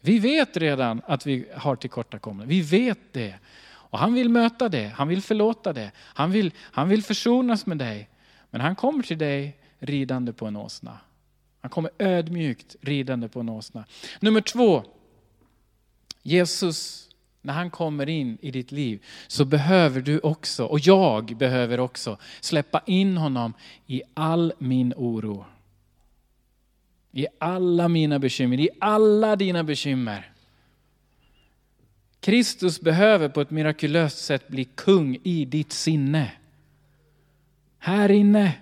Vi 0.00 0.18
vet 0.18 0.56
redan 0.56 1.02
att 1.06 1.26
vi 1.26 1.46
har 1.54 1.76
tillkortakommanden, 1.76 2.48
vi 2.48 2.60
vet 2.60 3.12
det. 3.12 3.34
Och 3.64 3.98
han 3.98 4.14
vill 4.14 4.28
möta 4.28 4.68
det, 4.68 4.86
han 4.88 5.08
vill 5.08 5.22
förlåta 5.22 5.72
det, 5.72 5.92
han 5.98 6.30
vill, 6.30 6.52
han 6.58 6.88
vill 6.88 7.02
försonas 7.02 7.66
med 7.66 7.78
dig. 7.78 8.08
Men 8.50 8.60
han 8.60 8.76
kommer 8.76 9.02
till 9.02 9.18
dig 9.18 9.56
ridande 9.78 10.32
på 10.32 10.46
en 10.46 10.56
åsna. 10.56 10.98
Han 11.60 11.70
kommer 11.70 11.90
ödmjukt 11.98 12.76
ridande 12.80 13.28
på 13.28 13.40
en 13.40 13.48
åsna. 13.48 13.84
Nummer 14.20 14.40
två, 14.40 14.84
Jesus 16.22 17.05
när 17.46 17.52
han 17.52 17.70
kommer 17.70 18.08
in 18.08 18.38
i 18.40 18.50
ditt 18.50 18.72
liv 18.72 19.04
så 19.26 19.44
behöver 19.44 20.00
du 20.00 20.18
också, 20.18 20.64
och 20.64 20.80
jag 20.80 21.36
behöver 21.36 21.80
också, 21.80 22.18
släppa 22.40 22.82
in 22.86 23.16
honom 23.16 23.54
i 23.86 24.02
all 24.14 24.52
min 24.58 24.94
oro. 24.96 25.44
I 27.12 27.26
alla 27.38 27.88
mina 27.88 28.18
bekymmer, 28.18 28.60
i 28.60 28.68
alla 28.80 29.36
dina 29.36 29.64
bekymmer. 29.64 30.32
Kristus 32.20 32.80
behöver 32.80 33.28
på 33.28 33.40
ett 33.40 33.50
mirakulöst 33.50 34.18
sätt 34.18 34.48
bli 34.48 34.64
kung 34.64 35.18
i 35.22 35.44
ditt 35.44 35.72
sinne. 35.72 36.32
Här 37.78 38.10
inne. 38.10 38.52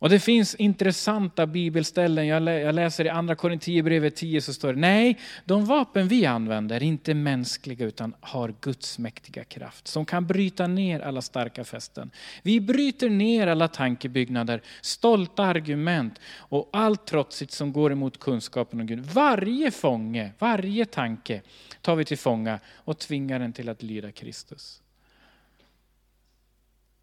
Och 0.00 0.08
det 0.08 0.20
finns 0.20 0.54
intressanta 0.54 1.46
bibelställen. 1.46 2.26
Jag 2.26 2.74
läser 2.74 3.04
i 3.04 3.08
andra 3.08 3.34
Korinthierbrevet 3.34 4.16
10 4.16 4.40
så 4.40 4.52
står 4.52 4.72
det, 4.72 4.80
nej, 4.80 5.18
de 5.44 5.64
vapen 5.64 6.08
vi 6.08 6.26
använder 6.26 6.76
är 6.76 6.82
inte 6.82 7.14
mänskliga 7.14 7.86
utan 7.86 8.14
har 8.20 8.54
Guds 8.60 8.98
mäktiga 8.98 9.44
kraft 9.44 9.88
som 9.88 10.04
kan 10.04 10.26
bryta 10.26 10.66
ner 10.66 11.00
alla 11.00 11.22
starka 11.22 11.64
fästen. 11.64 12.10
Vi 12.42 12.60
bryter 12.60 13.10
ner 13.10 13.46
alla 13.46 13.68
tankebyggnader, 13.68 14.62
stolta 14.80 15.44
argument 15.44 16.20
och 16.36 16.70
allt 16.72 17.06
trotsigt 17.06 17.52
som 17.52 17.72
går 17.72 17.92
emot 17.92 18.20
kunskapen 18.20 18.80
om 18.80 18.86
Gud. 18.86 19.00
Varje 19.00 19.70
fånge, 19.70 20.30
varje 20.38 20.86
tanke 20.86 21.42
tar 21.80 21.96
vi 21.96 22.04
till 22.04 22.18
fånga 22.18 22.60
och 22.74 22.98
tvingar 22.98 23.38
den 23.38 23.52
till 23.52 23.68
att 23.68 23.82
lyda 23.82 24.12
Kristus. 24.12 24.82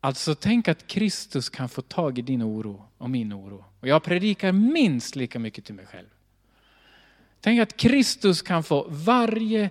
Alltså 0.02 0.36
tänk 0.36 0.68
att 0.68 0.88
Kristus 0.88 1.50
kan 1.50 1.70
få 1.70 1.82
tag 1.82 2.20
i 2.20 2.22
din 2.22 2.44
oro 2.44 2.86
och 2.98 3.10
min 3.10 3.34
oro. 3.34 3.66
Och 3.80 3.88
jag 3.88 4.04
predikar 4.04 4.52
minst 4.52 5.16
lika 5.16 5.40
mycket 5.40 5.66
till 5.66 5.76
mig 5.76 5.86
själv. 5.86 6.08
Tänk 7.42 7.62
att 7.62 7.78
Kristus 7.78 8.42
kan 8.42 8.64
få 8.64 8.88
varje, 8.90 9.70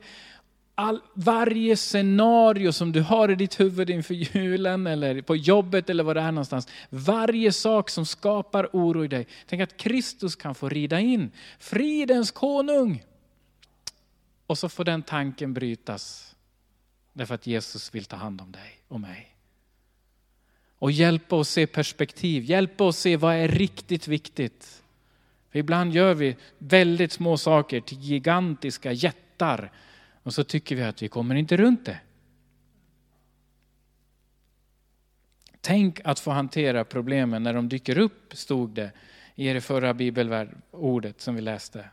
all, 0.75 1.01
varje 1.15 1.77
scenario 1.77 2.73
som 2.73 2.93
du 2.93 3.03
har 3.03 3.31
i 3.31 3.35
ditt 3.35 3.61
huvud 3.61 3.91
inför 3.91 4.15
julen 4.15 4.87
eller 4.87 5.23
på 5.23 5.37
jobbet 5.37 5.91
eller 5.91 6.05
var 6.05 6.15
det 6.15 6.21
är 6.21 6.33
någonstans. 6.33 6.69
Varje 6.91 7.53
sak 7.53 7.91
som 7.91 8.07
skapar 8.07 8.69
oro 8.73 9.05
i 9.05 9.09
dig. 9.09 9.27
Tänk 9.47 9.63
att 9.63 9.77
Kristus 9.77 10.37
kan 10.37 10.55
få 10.55 10.69
rida 10.69 11.01
in. 11.01 11.31
Fridens 11.59 12.31
konung. 12.31 13.05
Och 14.47 14.59
så 14.59 14.69
får 14.69 14.85
den 14.85 15.03
tanken 15.03 15.55
brytas. 15.55 16.35
Därför 17.13 17.35
att 17.35 17.47
Jesus 17.47 17.95
vill 17.95 18.05
ta 18.05 18.17
hand 18.17 18.41
om 18.41 18.53
dig 18.53 18.81
och 18.89 19.01
mig 19.01 19.36
och 20.79 20.91
hjälpa 20.91 21.37
oss 21.37 21.49
se 21.49 21.67
perspektiv, 21.67 22.45
hjälpa 22.45 22.85
oss 22.85 22.99
se 22.99 23.17
vad 23.17 23.35
är 23.35 23.49
riktigt 23.49 24.09
viktigt. 24.09 24.83
För 25.51 25.59
ibland 25.59 25.93
gör 25.93 26.15
vi 26.15 26.37
väldigt 26.59 27.13
små 27.13 27.37
saker 27.37 27.81
till 27.81 27.99
gigantiska 27.99 28.93
jättar 28.93 29.73
och 30.23 30.35
så 30.35 30.45
tycker 30.45 30.77
vi 30.77 30.83
att 30.83 31.03
vi 31.03 31.09
kommer 31.09 31.35
inte 31.35 31.57
runt 31.57 31.87
det. 31.87 32.01
Tänk 35.61 36.01
att 36.05 36.21
få 36.21 36.31
hantera 36.31 36.85
problemen 36.85 37.43
när 37.43 37.55
de 37.55 37.69
dyker 37.69 37.99
upp, 37.99 38.37
stod 38.37 38.71
det 38.71 38.93
i 39.35 39.53
det 39.53 39.61
förra 39.61 39.95
bibelordet 39.95 41.21
som 41.21 41.35
vi 41.35 41.41
läste. 41.41 41.91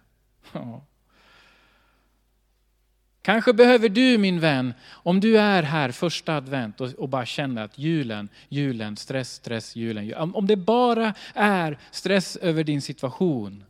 Kanske 3.24 3.54
behöver 3.54 3.90
du 3.90 4.18
min 4.18 4.40
vän, 4.40 4.74
om 4.90 5.20
du 5.20 5.38
är 5.38 5.64
här 5.64 5.92
första 5.92 6.36
advent 6.36 6.82
och, 6.82 6.94
och, 6.94 7.10
bara 7.10 7.26
känner 7.26 7.64
att 7.64 7.80
julen, 7.80 8.30
julen, 8.50 8.98
stress, 8.98 9.34
stress, 9.34 9.76
julen. 9.76 10.14
Om 10.14 10.48
det 10.48 10.56
bara 10.56 11.14
är 11.34 11.78
stress 11.92 12.36
över 12.36 12.64
din 12.64 12.82
situation. 12.82 13.64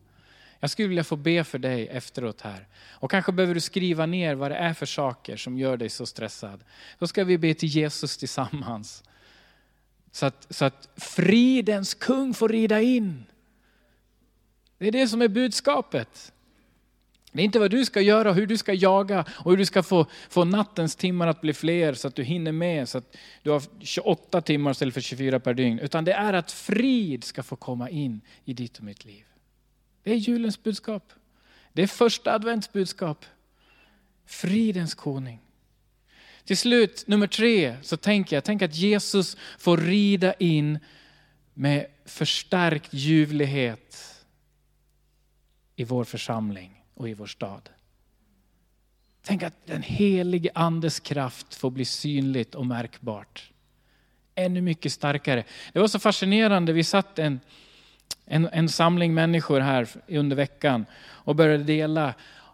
Jag 0.60 0.70
skulle 0.70 0.88
vilja 0.88 1.04
få 1.04 1.16
be 1.16 1.44
för 1.44 1.60
dig 1.60 1.88
efteråt 1.88 2.42
här. 2.42 2.68
Och 2.90 3.12
kanske 3.12 3.32
behöver 3.32 3.54
du 3.54 3.62
skriva 3.62 4.06
ner 4.06 4.36
vad 4.36 4.52
det 4.52 4.56
är 4.56 4.74
för 4.74 4.86
saker 4.86 5.38
som 5.38 5.58
gör 5.58 5.78
dig 5.78 5.90
så 5.90 6.06
stressad. 6.06 6.64
Då 7.00 7.08
ska 7.08 7.24
vi 7.24 7.38
be 7.38 7.54
till 7.54 7.70
Jesus 7.70 8.18
tillsammans. 8.18 9.04
Så 10.12 10.26
att, 10.26 10.48
så 10.50 10.66
att 10.66 10.90
fridens 10.96 11.94
kung 11.94 12.34
får 12.34 12.50
rida 12.50 12.82
in. 12.82 13.26
Det 14.78 14.88
är 14.88 14.92
det 14.92 15.08
som 15.08 15.22
är 15.22 15.28
budskapet. 15.28 16.34
Det 17.34 17.42
är 17.42 17.46
inte 17.46 17.60
vad 17.60 17.72
du 17.72 17.86
ska 17.86 18.02
göra, 18.02 18.34
hur 18.34 18.48
du 18.48 18.58
ska 18.58 18.74
jaga 18.74 19.26
och 19.30 19.52
hur 19.52 19.58
du 19.58 19.66
ska 19.66 19.84
få, 19.84 20.06
få 20.30 20.44
nattens 20.44 20.96
timmar 20.96 21.28
att 21.28 21.42
bli 21.42 21.54
fler 21.54 21.94
så 21.94 22.08
att 22.08 22.16
du 22.16 22.24
hinner 22.24 22.52
med 22.52 22.90
så 22.90 22.98
att 22.98 23.18
du 23.42 23.50
har 23.50 23.64
28 23.80 24.42
timmar 24.42 24.72
istället 24.72 24.94
för 24.94 25.02
24 25.02 25.40
per 25.40 25.54
dygn. 25.54 25.80
Utan 25.80 26.06
det 26.06 26.14
är 26.14 26.34
att 26.34 26.52
frid 26.52 27.24
ska 27.24 27.44
få 27.44 27.56
komma 27.56 27.90
in 27.90 28.22
i 28.46 28.54
ditt 28.54 28.78
och 28.78 28.84
mitt 28.84 29.06
liv. 29.06 29.24
Det 30.04 30.12
är 30.12 30.16
julens 30.16 30.64
budskap. 30.64 31.14
Det 31.74 31.84
är 31.84 31.88
första 31.88 32.34
advents 32.34 32.72
budskap. 32.72 33.26
Fridens 34.26 34.94
koning. 34.94 35.40
Till 36.46 36.58
slut, 36.58 37.04
nummer 37.08 37.28
tre, 37.28 37.78
så 37.82 37.98
tänker 37.98 38.36
jag 38.36 38.44
tänk 38.44 38.62
att 38.62 38.76
Jesus 38.76 39.38
får 39.58 39.78
rida 39.78 40.34
in 40.34 40.80
med 41.54 41.86
förstärkt 42.06 42.94
ljuvlighet 42.94 44.16
i 45.76 45.84
vår 45.84 46.04
församling 46.04 46.83
och 46.96 47.10
i 47.10 47.14
vår 47.14 47.26
stad. 47.26 47.70
Tänk 49.22 49.44
att 49.44 49.66
den 49.66 49.82
helige 49.82 50.52
andes 50.56 51.00
kraft 51.00 51.56
får 51.56 51.72
bli 51.72 51.86
synligt 51.86 52.56
och 52.56 52.66
märkbart. 52.66 53.52
Ännu 54.36 54.62
mycket 54.62 54.92
starkare. 54.92 55.44
Det 55.74 55.80
var 55.80 55.88
så 55.88 56.00
fascinerande, 56.00 56.74
vi 56.74 56.84
satt 56.84 57.20
en, 57.20 57.40
en, 58.26 58.50
en 58.52 58.70
samling 58.70 59.14
människor 59.14 59.60
här 59.60 59.88
under 60.08 60.36
veckan 60.36 60.86
och 61.04 61.36
började 61.36 61.64
dela 61.64 62.14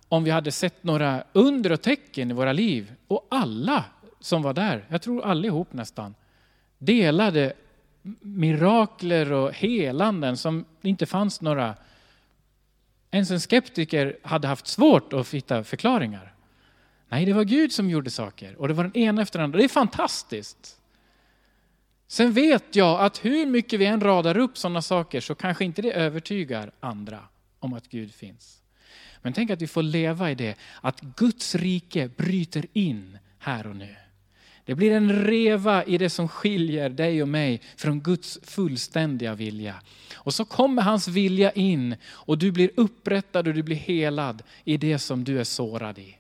om 0.10 0.23
vi 0.23 0.32
hade 0.32 0.52
sett 0.52 0.84
några 0.84 1.23
under 1.34 1.71
och 1.71 1.82
tecken 1.82 2.32
i 2.32 2.34
våra 2.34 2.54
liv. 2.54 2.93
Och 3.08 3.28
alla 3.30 3.86
som 4.19 4.41
var 4.41 4.54
där, 4.54 4.86
jag 4.89 5.02
tror 5.02 5.25
allihop 5.25 5.73
nästan, 5.73 6.15
delade 6.78 7.54
mirakler 8.21 9.32
och 9.32 9.54
helanden 9.54 10.38
som 10.38 10.65
inte 10.82 11.06
fanns 11.06 11.41
några. 11.41 11.75
Ens 13.12 13.32
en 13.32 13.39
skeptiker 13.39 14.17
hade 14.24 14.48
haft 14.48 14.67
svårt 14.67 15.13
att 15.13 15.34
hitta 15.34 15.63
förklaringar. 15.63 16.34
Nej, 17.10 17.26
det 17.26 17.34
var 17.34 17.43
Gud 17.43 17.72
som 17.72 17.89
gjorde 17.89 18.10
saker 18.10 18.56
och 18.56 18.67
det 18.67 18.74
var 18.74 18.84
den 18.84 18.98
ena 18.98 19.22
efter 19.22 19.39
den 19.39 19.43
andra. 19.43 19.58
Det 19.58 19.63
är 19.63 19.69
fantastiskt. 19.69 20.80
Sen 22.08 22.34
vet 22.34 22.76
jag 22.76 23.02
att 23.02 23.26
hur 23.26 23.45
mycket 23.45 23.80
vi 23.80 23.86
än 23.86 24.02
radar 24.02 24.38
upp 24.38 24.58
sådana 24.58 24.82
saker 24.82 25.22
så 25.22 25.36
kanske 25.36 25.65
inte 25.65 25.82
det 25.82 25.91
övertygar 25.91 26.72
andra 26.80 27.19
om 27.60 27.74
att 27.74 27.88
Gud 27.88 28.13
finns. 28.13 28.62
Men 29.22 29.34
tänk 29.34 29.52
att 29.52 29.62
vi 29.62 29.67
får 29.67 29.84
leva 29.84 30.32
i 30.32 30.36
det, 30.36 30.56
att 30.82 31.02
Guds 31.02 31.56
rike 31.56 32.08
bryter 32.08 32.65
in 32.74 33.17
här 33.39 33.67
och 33.67 33.76
nu. 33.76 33.95
Det 34.70 34.76
blir 34.76 34.92
en 34.92 35.26
reva 35.26 35.84
i 35.84 35.98
det 35.98 36.10
som 36.10 36.28
skiljer 36.28 36.90
dig 36.90 37.22
och 37.22 37.28
mig 37.28 37.62
från 37.78 38.00
Guds 38.00 38.40
fullständiga 38.44 39.36
vilja. 39.36 39.76
Och 40.16 40.34
så 40.34 40.46
kommer 40.46 40.82
hans 40.82 41.08
vilja 41.08 41.52
in 41.52 41.96
och 42.08 42.38
du 42.38 42.52
blir 42.52 42.72
upprättad 42.76 43.48
och 43.48 43.54
du 43.54 43.64
blir 43.64 43.76
helad 43.76 44.44
i 44.64 44.78
det 44.78 45.00
som 45.00 45.24
du 45.24 45.40
är 45.40 45.44
sårad 45.44 46.00
i. 46.00 46.18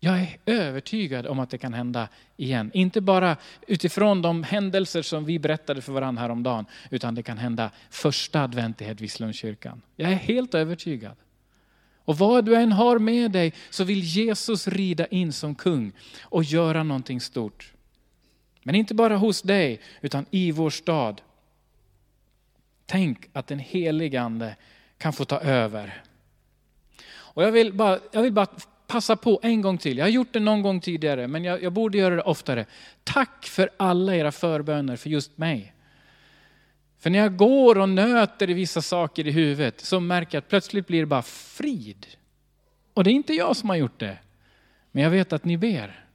Jag 0.00 0.20
är 0.20 0.38
övertygad 0.46 1.26
om 1.26 1.38
att 1.38 1.50
det 1.50 1.58
kan 1.58 1.74
hända 1.74 2.08
igen. 2.36 2.70
Inte 2.74 3.00
bara 3.00 3.36
utifrån 3.66 4.22
de 4.22 4.42
händelser 4.42 5.02
som 5.02 5.24
vi 5.24 5.38
berättade 5.38 5.82
för 5.82 5.92
varandra 5.92 6.22
häromdagen, 6.22 6.66
utan 6.90 7.14
det 7.14 7.22
kan 7.22 7.38
hända 7.38 7.70
första 7.90 8.42
advent 8.42 8.80
i 8.80 8.84
Hedvigslundskyrkan. 8.84 9.82
Jag 9.96 10.12
är 10.12 10.16
helt 10.16 10.54
övertygad. 10.54 11.16
Och 12.04 12.18
vad 12.18 12.44
du 12.44 12.54
än 12.56 12.72
har 12.72 12.98
med 12.98 13.30
dig 13.30 13.52
så 13.70 13.84
vill 13.84 14.00
Jesus 14.00 14.68
rida 14.68 15.06
in 15.06 15.32
som 15.32 15.54
kung 15.54 15.92
och 16.22 16.44
göra 16.44 16.82
någonting 16.82 17.20
stort. 17.20 17.72
Men 18.62 18.74
inte 18.74 18.94
bara 18.94 19.16
hos 19.16 19.42
dig, 19.42 19.80
utan 20.00 20.26
i 20.30 20.52
vår 20.52 20.70
stad. 20.70 21.20
Tänk 22.86 23.28
att 23.32 23.46
den 23.46 23.58
helige 23.58 24.20
Ande 24.20 24.56
kan 24.98 25.12
få 25.12 25.24
ta 25.24 25.40
över. 25.40 26.02
Och 27.14 27.42
jag 27.42 27.52
vill 27.52 27.72
bara, 27.72 27.98
jag 28.12 28.22
vill 28.22 28.32
bara 28.32 28.46
passa 28.86 29.16
på 29.16 29.40
en 29.42 29.62
gång 29.62 29.78
till. 29.78 29.98
Jag 29.98 30.04
har 30.04 30.10
gjort 30.10 30.32
det 30.32 30.40
någon 30.40 30.62
gång 30.62 30.80
tidigare, 30.80 31.28
men 31.28 31.44
jag, 31.44 31.62
jag 31.62 31.72
borde 31.72 31.98
göra 31.98 32.16
det 32.16 32.22
oftare. 32.22 32.66
Tack 33.04 33.46
för 33.46 33.70
alla 33.76 34.16
era 34.16 34.32
förböner 34.32 34.96
för 34.96 35.10
just 35.10 35.38
mig. 35.38 35.71
För 37.02 37.10
när 37.10 37.18
jag 37.18 37.36
går 37.36 37.78
och 37.78 37.88
nöter 37.88 38.50
i 38.50 38.54
vissa 38.54 38.82
saker 38.82 39.26
i 39.26 39.30
huvudet 39.30 39.80
så 39.80 40.00
märker 40.00 40.36
jag 40.36 40.42
att 40.42 40.48
plötsligt 40.48 40.86
blir 40.86 41.00
det 41.00 41.06
bara 41.06 41.22
frid. 41.22 42.06
Och 42.94 43.04
det 43.04 43.10
är 43.10 43.12
inte 43.12 43.34
jag 43.34 43.56
som 43.56 43.68
har 43.68 43.76
gjort 43.76 43.98
det. 44.00 44.18
Men 44.92 45.02
jag 45.02 45.10
vet 45.10 45.32
att 45.32 45.44
ni 45.44 45.58
ber. 45.58 46.06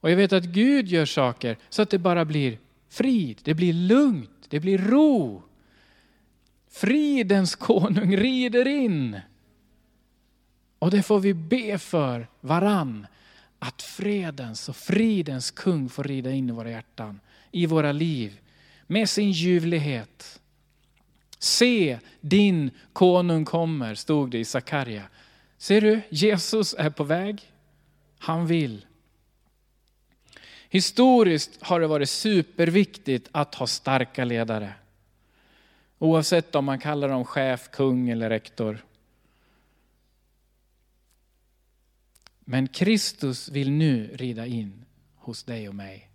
Och 0.00 0.10
jag 0.10 0.16
vet 0.16 0.32
att 0.32 0.44
Gud 0.44 0.88
gör 0.88 1.06
saker 1.06 1.58
så 1.68 1.82
att 1.82 1.90
det 1.90 1.98
bara 1.98 2.24
blir 2.24 2.58
frid, 2.88 3.40
det 3.44 3.54
blir 3.54 3.72
lugnt, 3.72 4.46
det 4.48 4.60
blir 4.60 4.78
ro. 4.78 5.42
Fridens 6.70 7.54
konung 7.54 8.16
rider 8.16 8.68
in. 8.68 9.20
Och 10.78 10.90
det 10.90 11.02
får 11.02 11.20
vi 11.20 11.34
be 11.34 11.78
för 11.78 12.28
varann. 12.40 13.06
Att 13.58 13.82
fredens 13.82 14.68
och 14.68 14.76
fridens 14.76 15.50
kung 15.50 15.88
får 15.88 16.04
rida 16.04 16.30
in 16.30 16.48
i 16.48 16.52
våra 16.52 16.70
hjärtan, 16.70 17.20
i 17.50 17.66
våra 17.66 17.92
liv, 17.92 18.38
med 18.92 19.08
sin 19.08 19.30
ljuvlighet. 19.30 20.40
Se, 21.38 21.98
din 22.20 22.70
konung 22.92 23.44
kommer, 23.44 23.94
stod 23.94 24.30
det 24.30 24.38
i 24.38 24.44
Sakarja. 24.44 25.08
Ser 25.58 25.80
du, 25.80 26.00
Jesus 26.08 26.74
är 26.78 26.90
på 26.90 27.04
väg. 27.04 27.52
Han 28.18 28.46
vill. 28.46 28.86
Historiskt 30.68 31.62
har 31.62 31.80
det 31.80 31.86
varit 31.86 32.10
superviktigt 32.10 33.28
att 33.32 33.54
ha 33.54 33.66
starka 33.66 34.24
ledare. 34.24 34.74
Oavsett 35.98 36.54
om 36.54 36.64
man 36.64 36.78
kallar 36.78 37.08
dem 37.08 37.24
chef, 37.24 37.70
kung 37.72 38.08
eller 38.08 38.30
rektor. 38.30 38.84
Men 42.40 42.68
Kristus 42.68 43.48
vill 43.48 43.70
nu 43.70 44.10
rida 44.14 44.46
in 44.46 44.84
hos 45.16 45.44
dig 45.44 45.68
och 45.68 45.74
mig. 45.74 46.10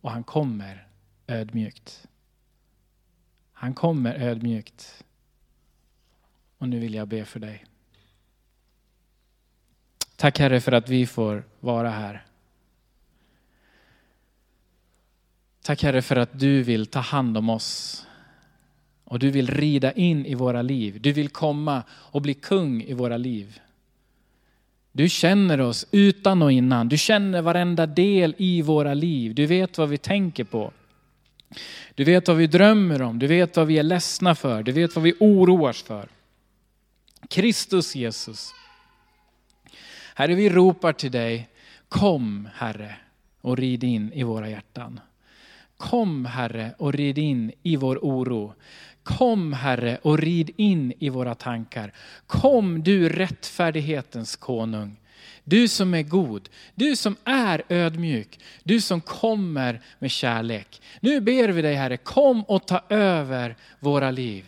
Och 0.00 0.10
han 0.10 0.24
kommer 0.24 0.86
ödmjukt. 1.26 2.08
Han 3.52 3.74
kommer 3.74 4.14
ödmjukt. 4.14 5.04
Och 6.58 6.68
nu 6.68 6.78
vill 6.78 6.94
jag 6.94 7.08
be 7.08 7.24
för 7.24 7.40
dig. 7.40 7.64
Tack 10.16 10.38
Herre 10.38 10.60
för 10.60 10.72
att 10.72 10.88
vi 10.88 11.06
får 11.06 11.44
vara 11.60 11.90
här. 11.90 12.24
Tack 15.62 15.82
Herre 15.82 16.02
för 16.02 16.16
att 16.16 16.38
du 16.40 16.62
vill 16.62 16.86
ta 16.86 17.00
hand 17.00 17.38
om 17.38 17.48
oss. 17.48 18.06
Och 19.04 19.18
du 19.18 19.30
vill 19.30 19.50
rida 19.50 19.92
in 19.92 20.26
i 20.26 20.34
våra 20.34 20.62
liv. 20.62 21.00
Du 21.00 21.12
vill 21.12 21.28
komma 21.28 21.82
och 21.90 22.22
bli 22.22 22.34
kung 22.34 22.82
i 22.82 22.92
våra 22.92 23.16
liv. 23.16 23.60
Du 24.92 25.08
känner 25.08 25.60
oss 25.60 25.86
utan 25.90 26.42
och 26.42 26.52
innan. 26.52 26.88
Du 26.88 26.98
känner 26.98 27.42
varenda 27.42 27.86
del 27.86 28.34
i 28.38 28.62
våra 28.62 28.94
liv. 28.94 29.34
Du 29.34 29.46
vet 29.46 29.78
vad 29.78 29.88
vi 29.88 29.98
tänker 29.98 30.44
på. 30.44 30.72
Du 31.94 32.04
vet 32.04 32.28
vad 32.28 32.36
vi 32.36 32.46
drömmer 32.46 33.02
om, 33.02 33.18
du 33.18 33.26
vet 33.26 33.56
vad 33.56 33.66
vi 33.66 33.78
är 33.78 33.82
ledsna 33.82 34.34
för, 34.34 34.62
du 34.62 34.72
vet 34.72 34.96
vad 34.96 35.02
vi 35.04 35.14
oroas 35.20 35.82
för. 35.82 36.08
Kristus 37.28 37.94
Jesus. 37.94 38.54
Herre, 40.14 40.34
vi 40.34 40.50
ropar 40.50 40.92
till 40.92 41.10
dig, 41.10 41.48
kom 41.88 42.48
Herre 42.54 42.96
och 43.40 43.56
rid 43.56 43.84
in 43.84 44.12
i 44.12 44.22
våra 44.22 44.48
hjärtan. 44.48 45.00
Kom 45.76 46.24
Herre 46.24 46.74
och 46.78 46.92
rid 46.92 47.18
in 47.18 47.52
i 47.62 47.76
vår 47.76 47.98
oro. 48.02 48.54
Kom 49.02 49.52
Herre 49.52 49.98
och 50.02 50.18
rid 50.18 50.50
in 50.56 50.92
i 50.98 51.08
våra 51.08 51.34
tankar. 51.34 51.92
Kom 52.26 52.82
du 52.82 53.08
rättfärdighetens 53.08 54.36
konung. 54.36 54.96
Du 55.44 55.68
som 55.68 55.94
är 55.94 56.02
god, 56.02 56.48
du 56.74 56.96
som 56.96 57.16
är 57.24 57.62
ödmjuk, 57.68 58.40
du 58.62 58.80
som 58.80 59.00
kommer 59.00 59.80
med 59.98 60.10
kärlek. 60.10 60.82
Nu 61.00 61.20
ber 61.20 61.48
vi 61.48 61.62
dig 61.62 61.74
Herre, 61.74 61.96
kom 61.96 62.44
och 62.44 62.66
ta 62.66 62.82
över 62.88 63.56
våra 63.80 64.10
liv. 64.10 64.44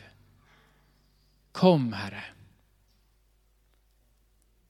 Kom 1.52 1.92
Herre. 1.92 2.24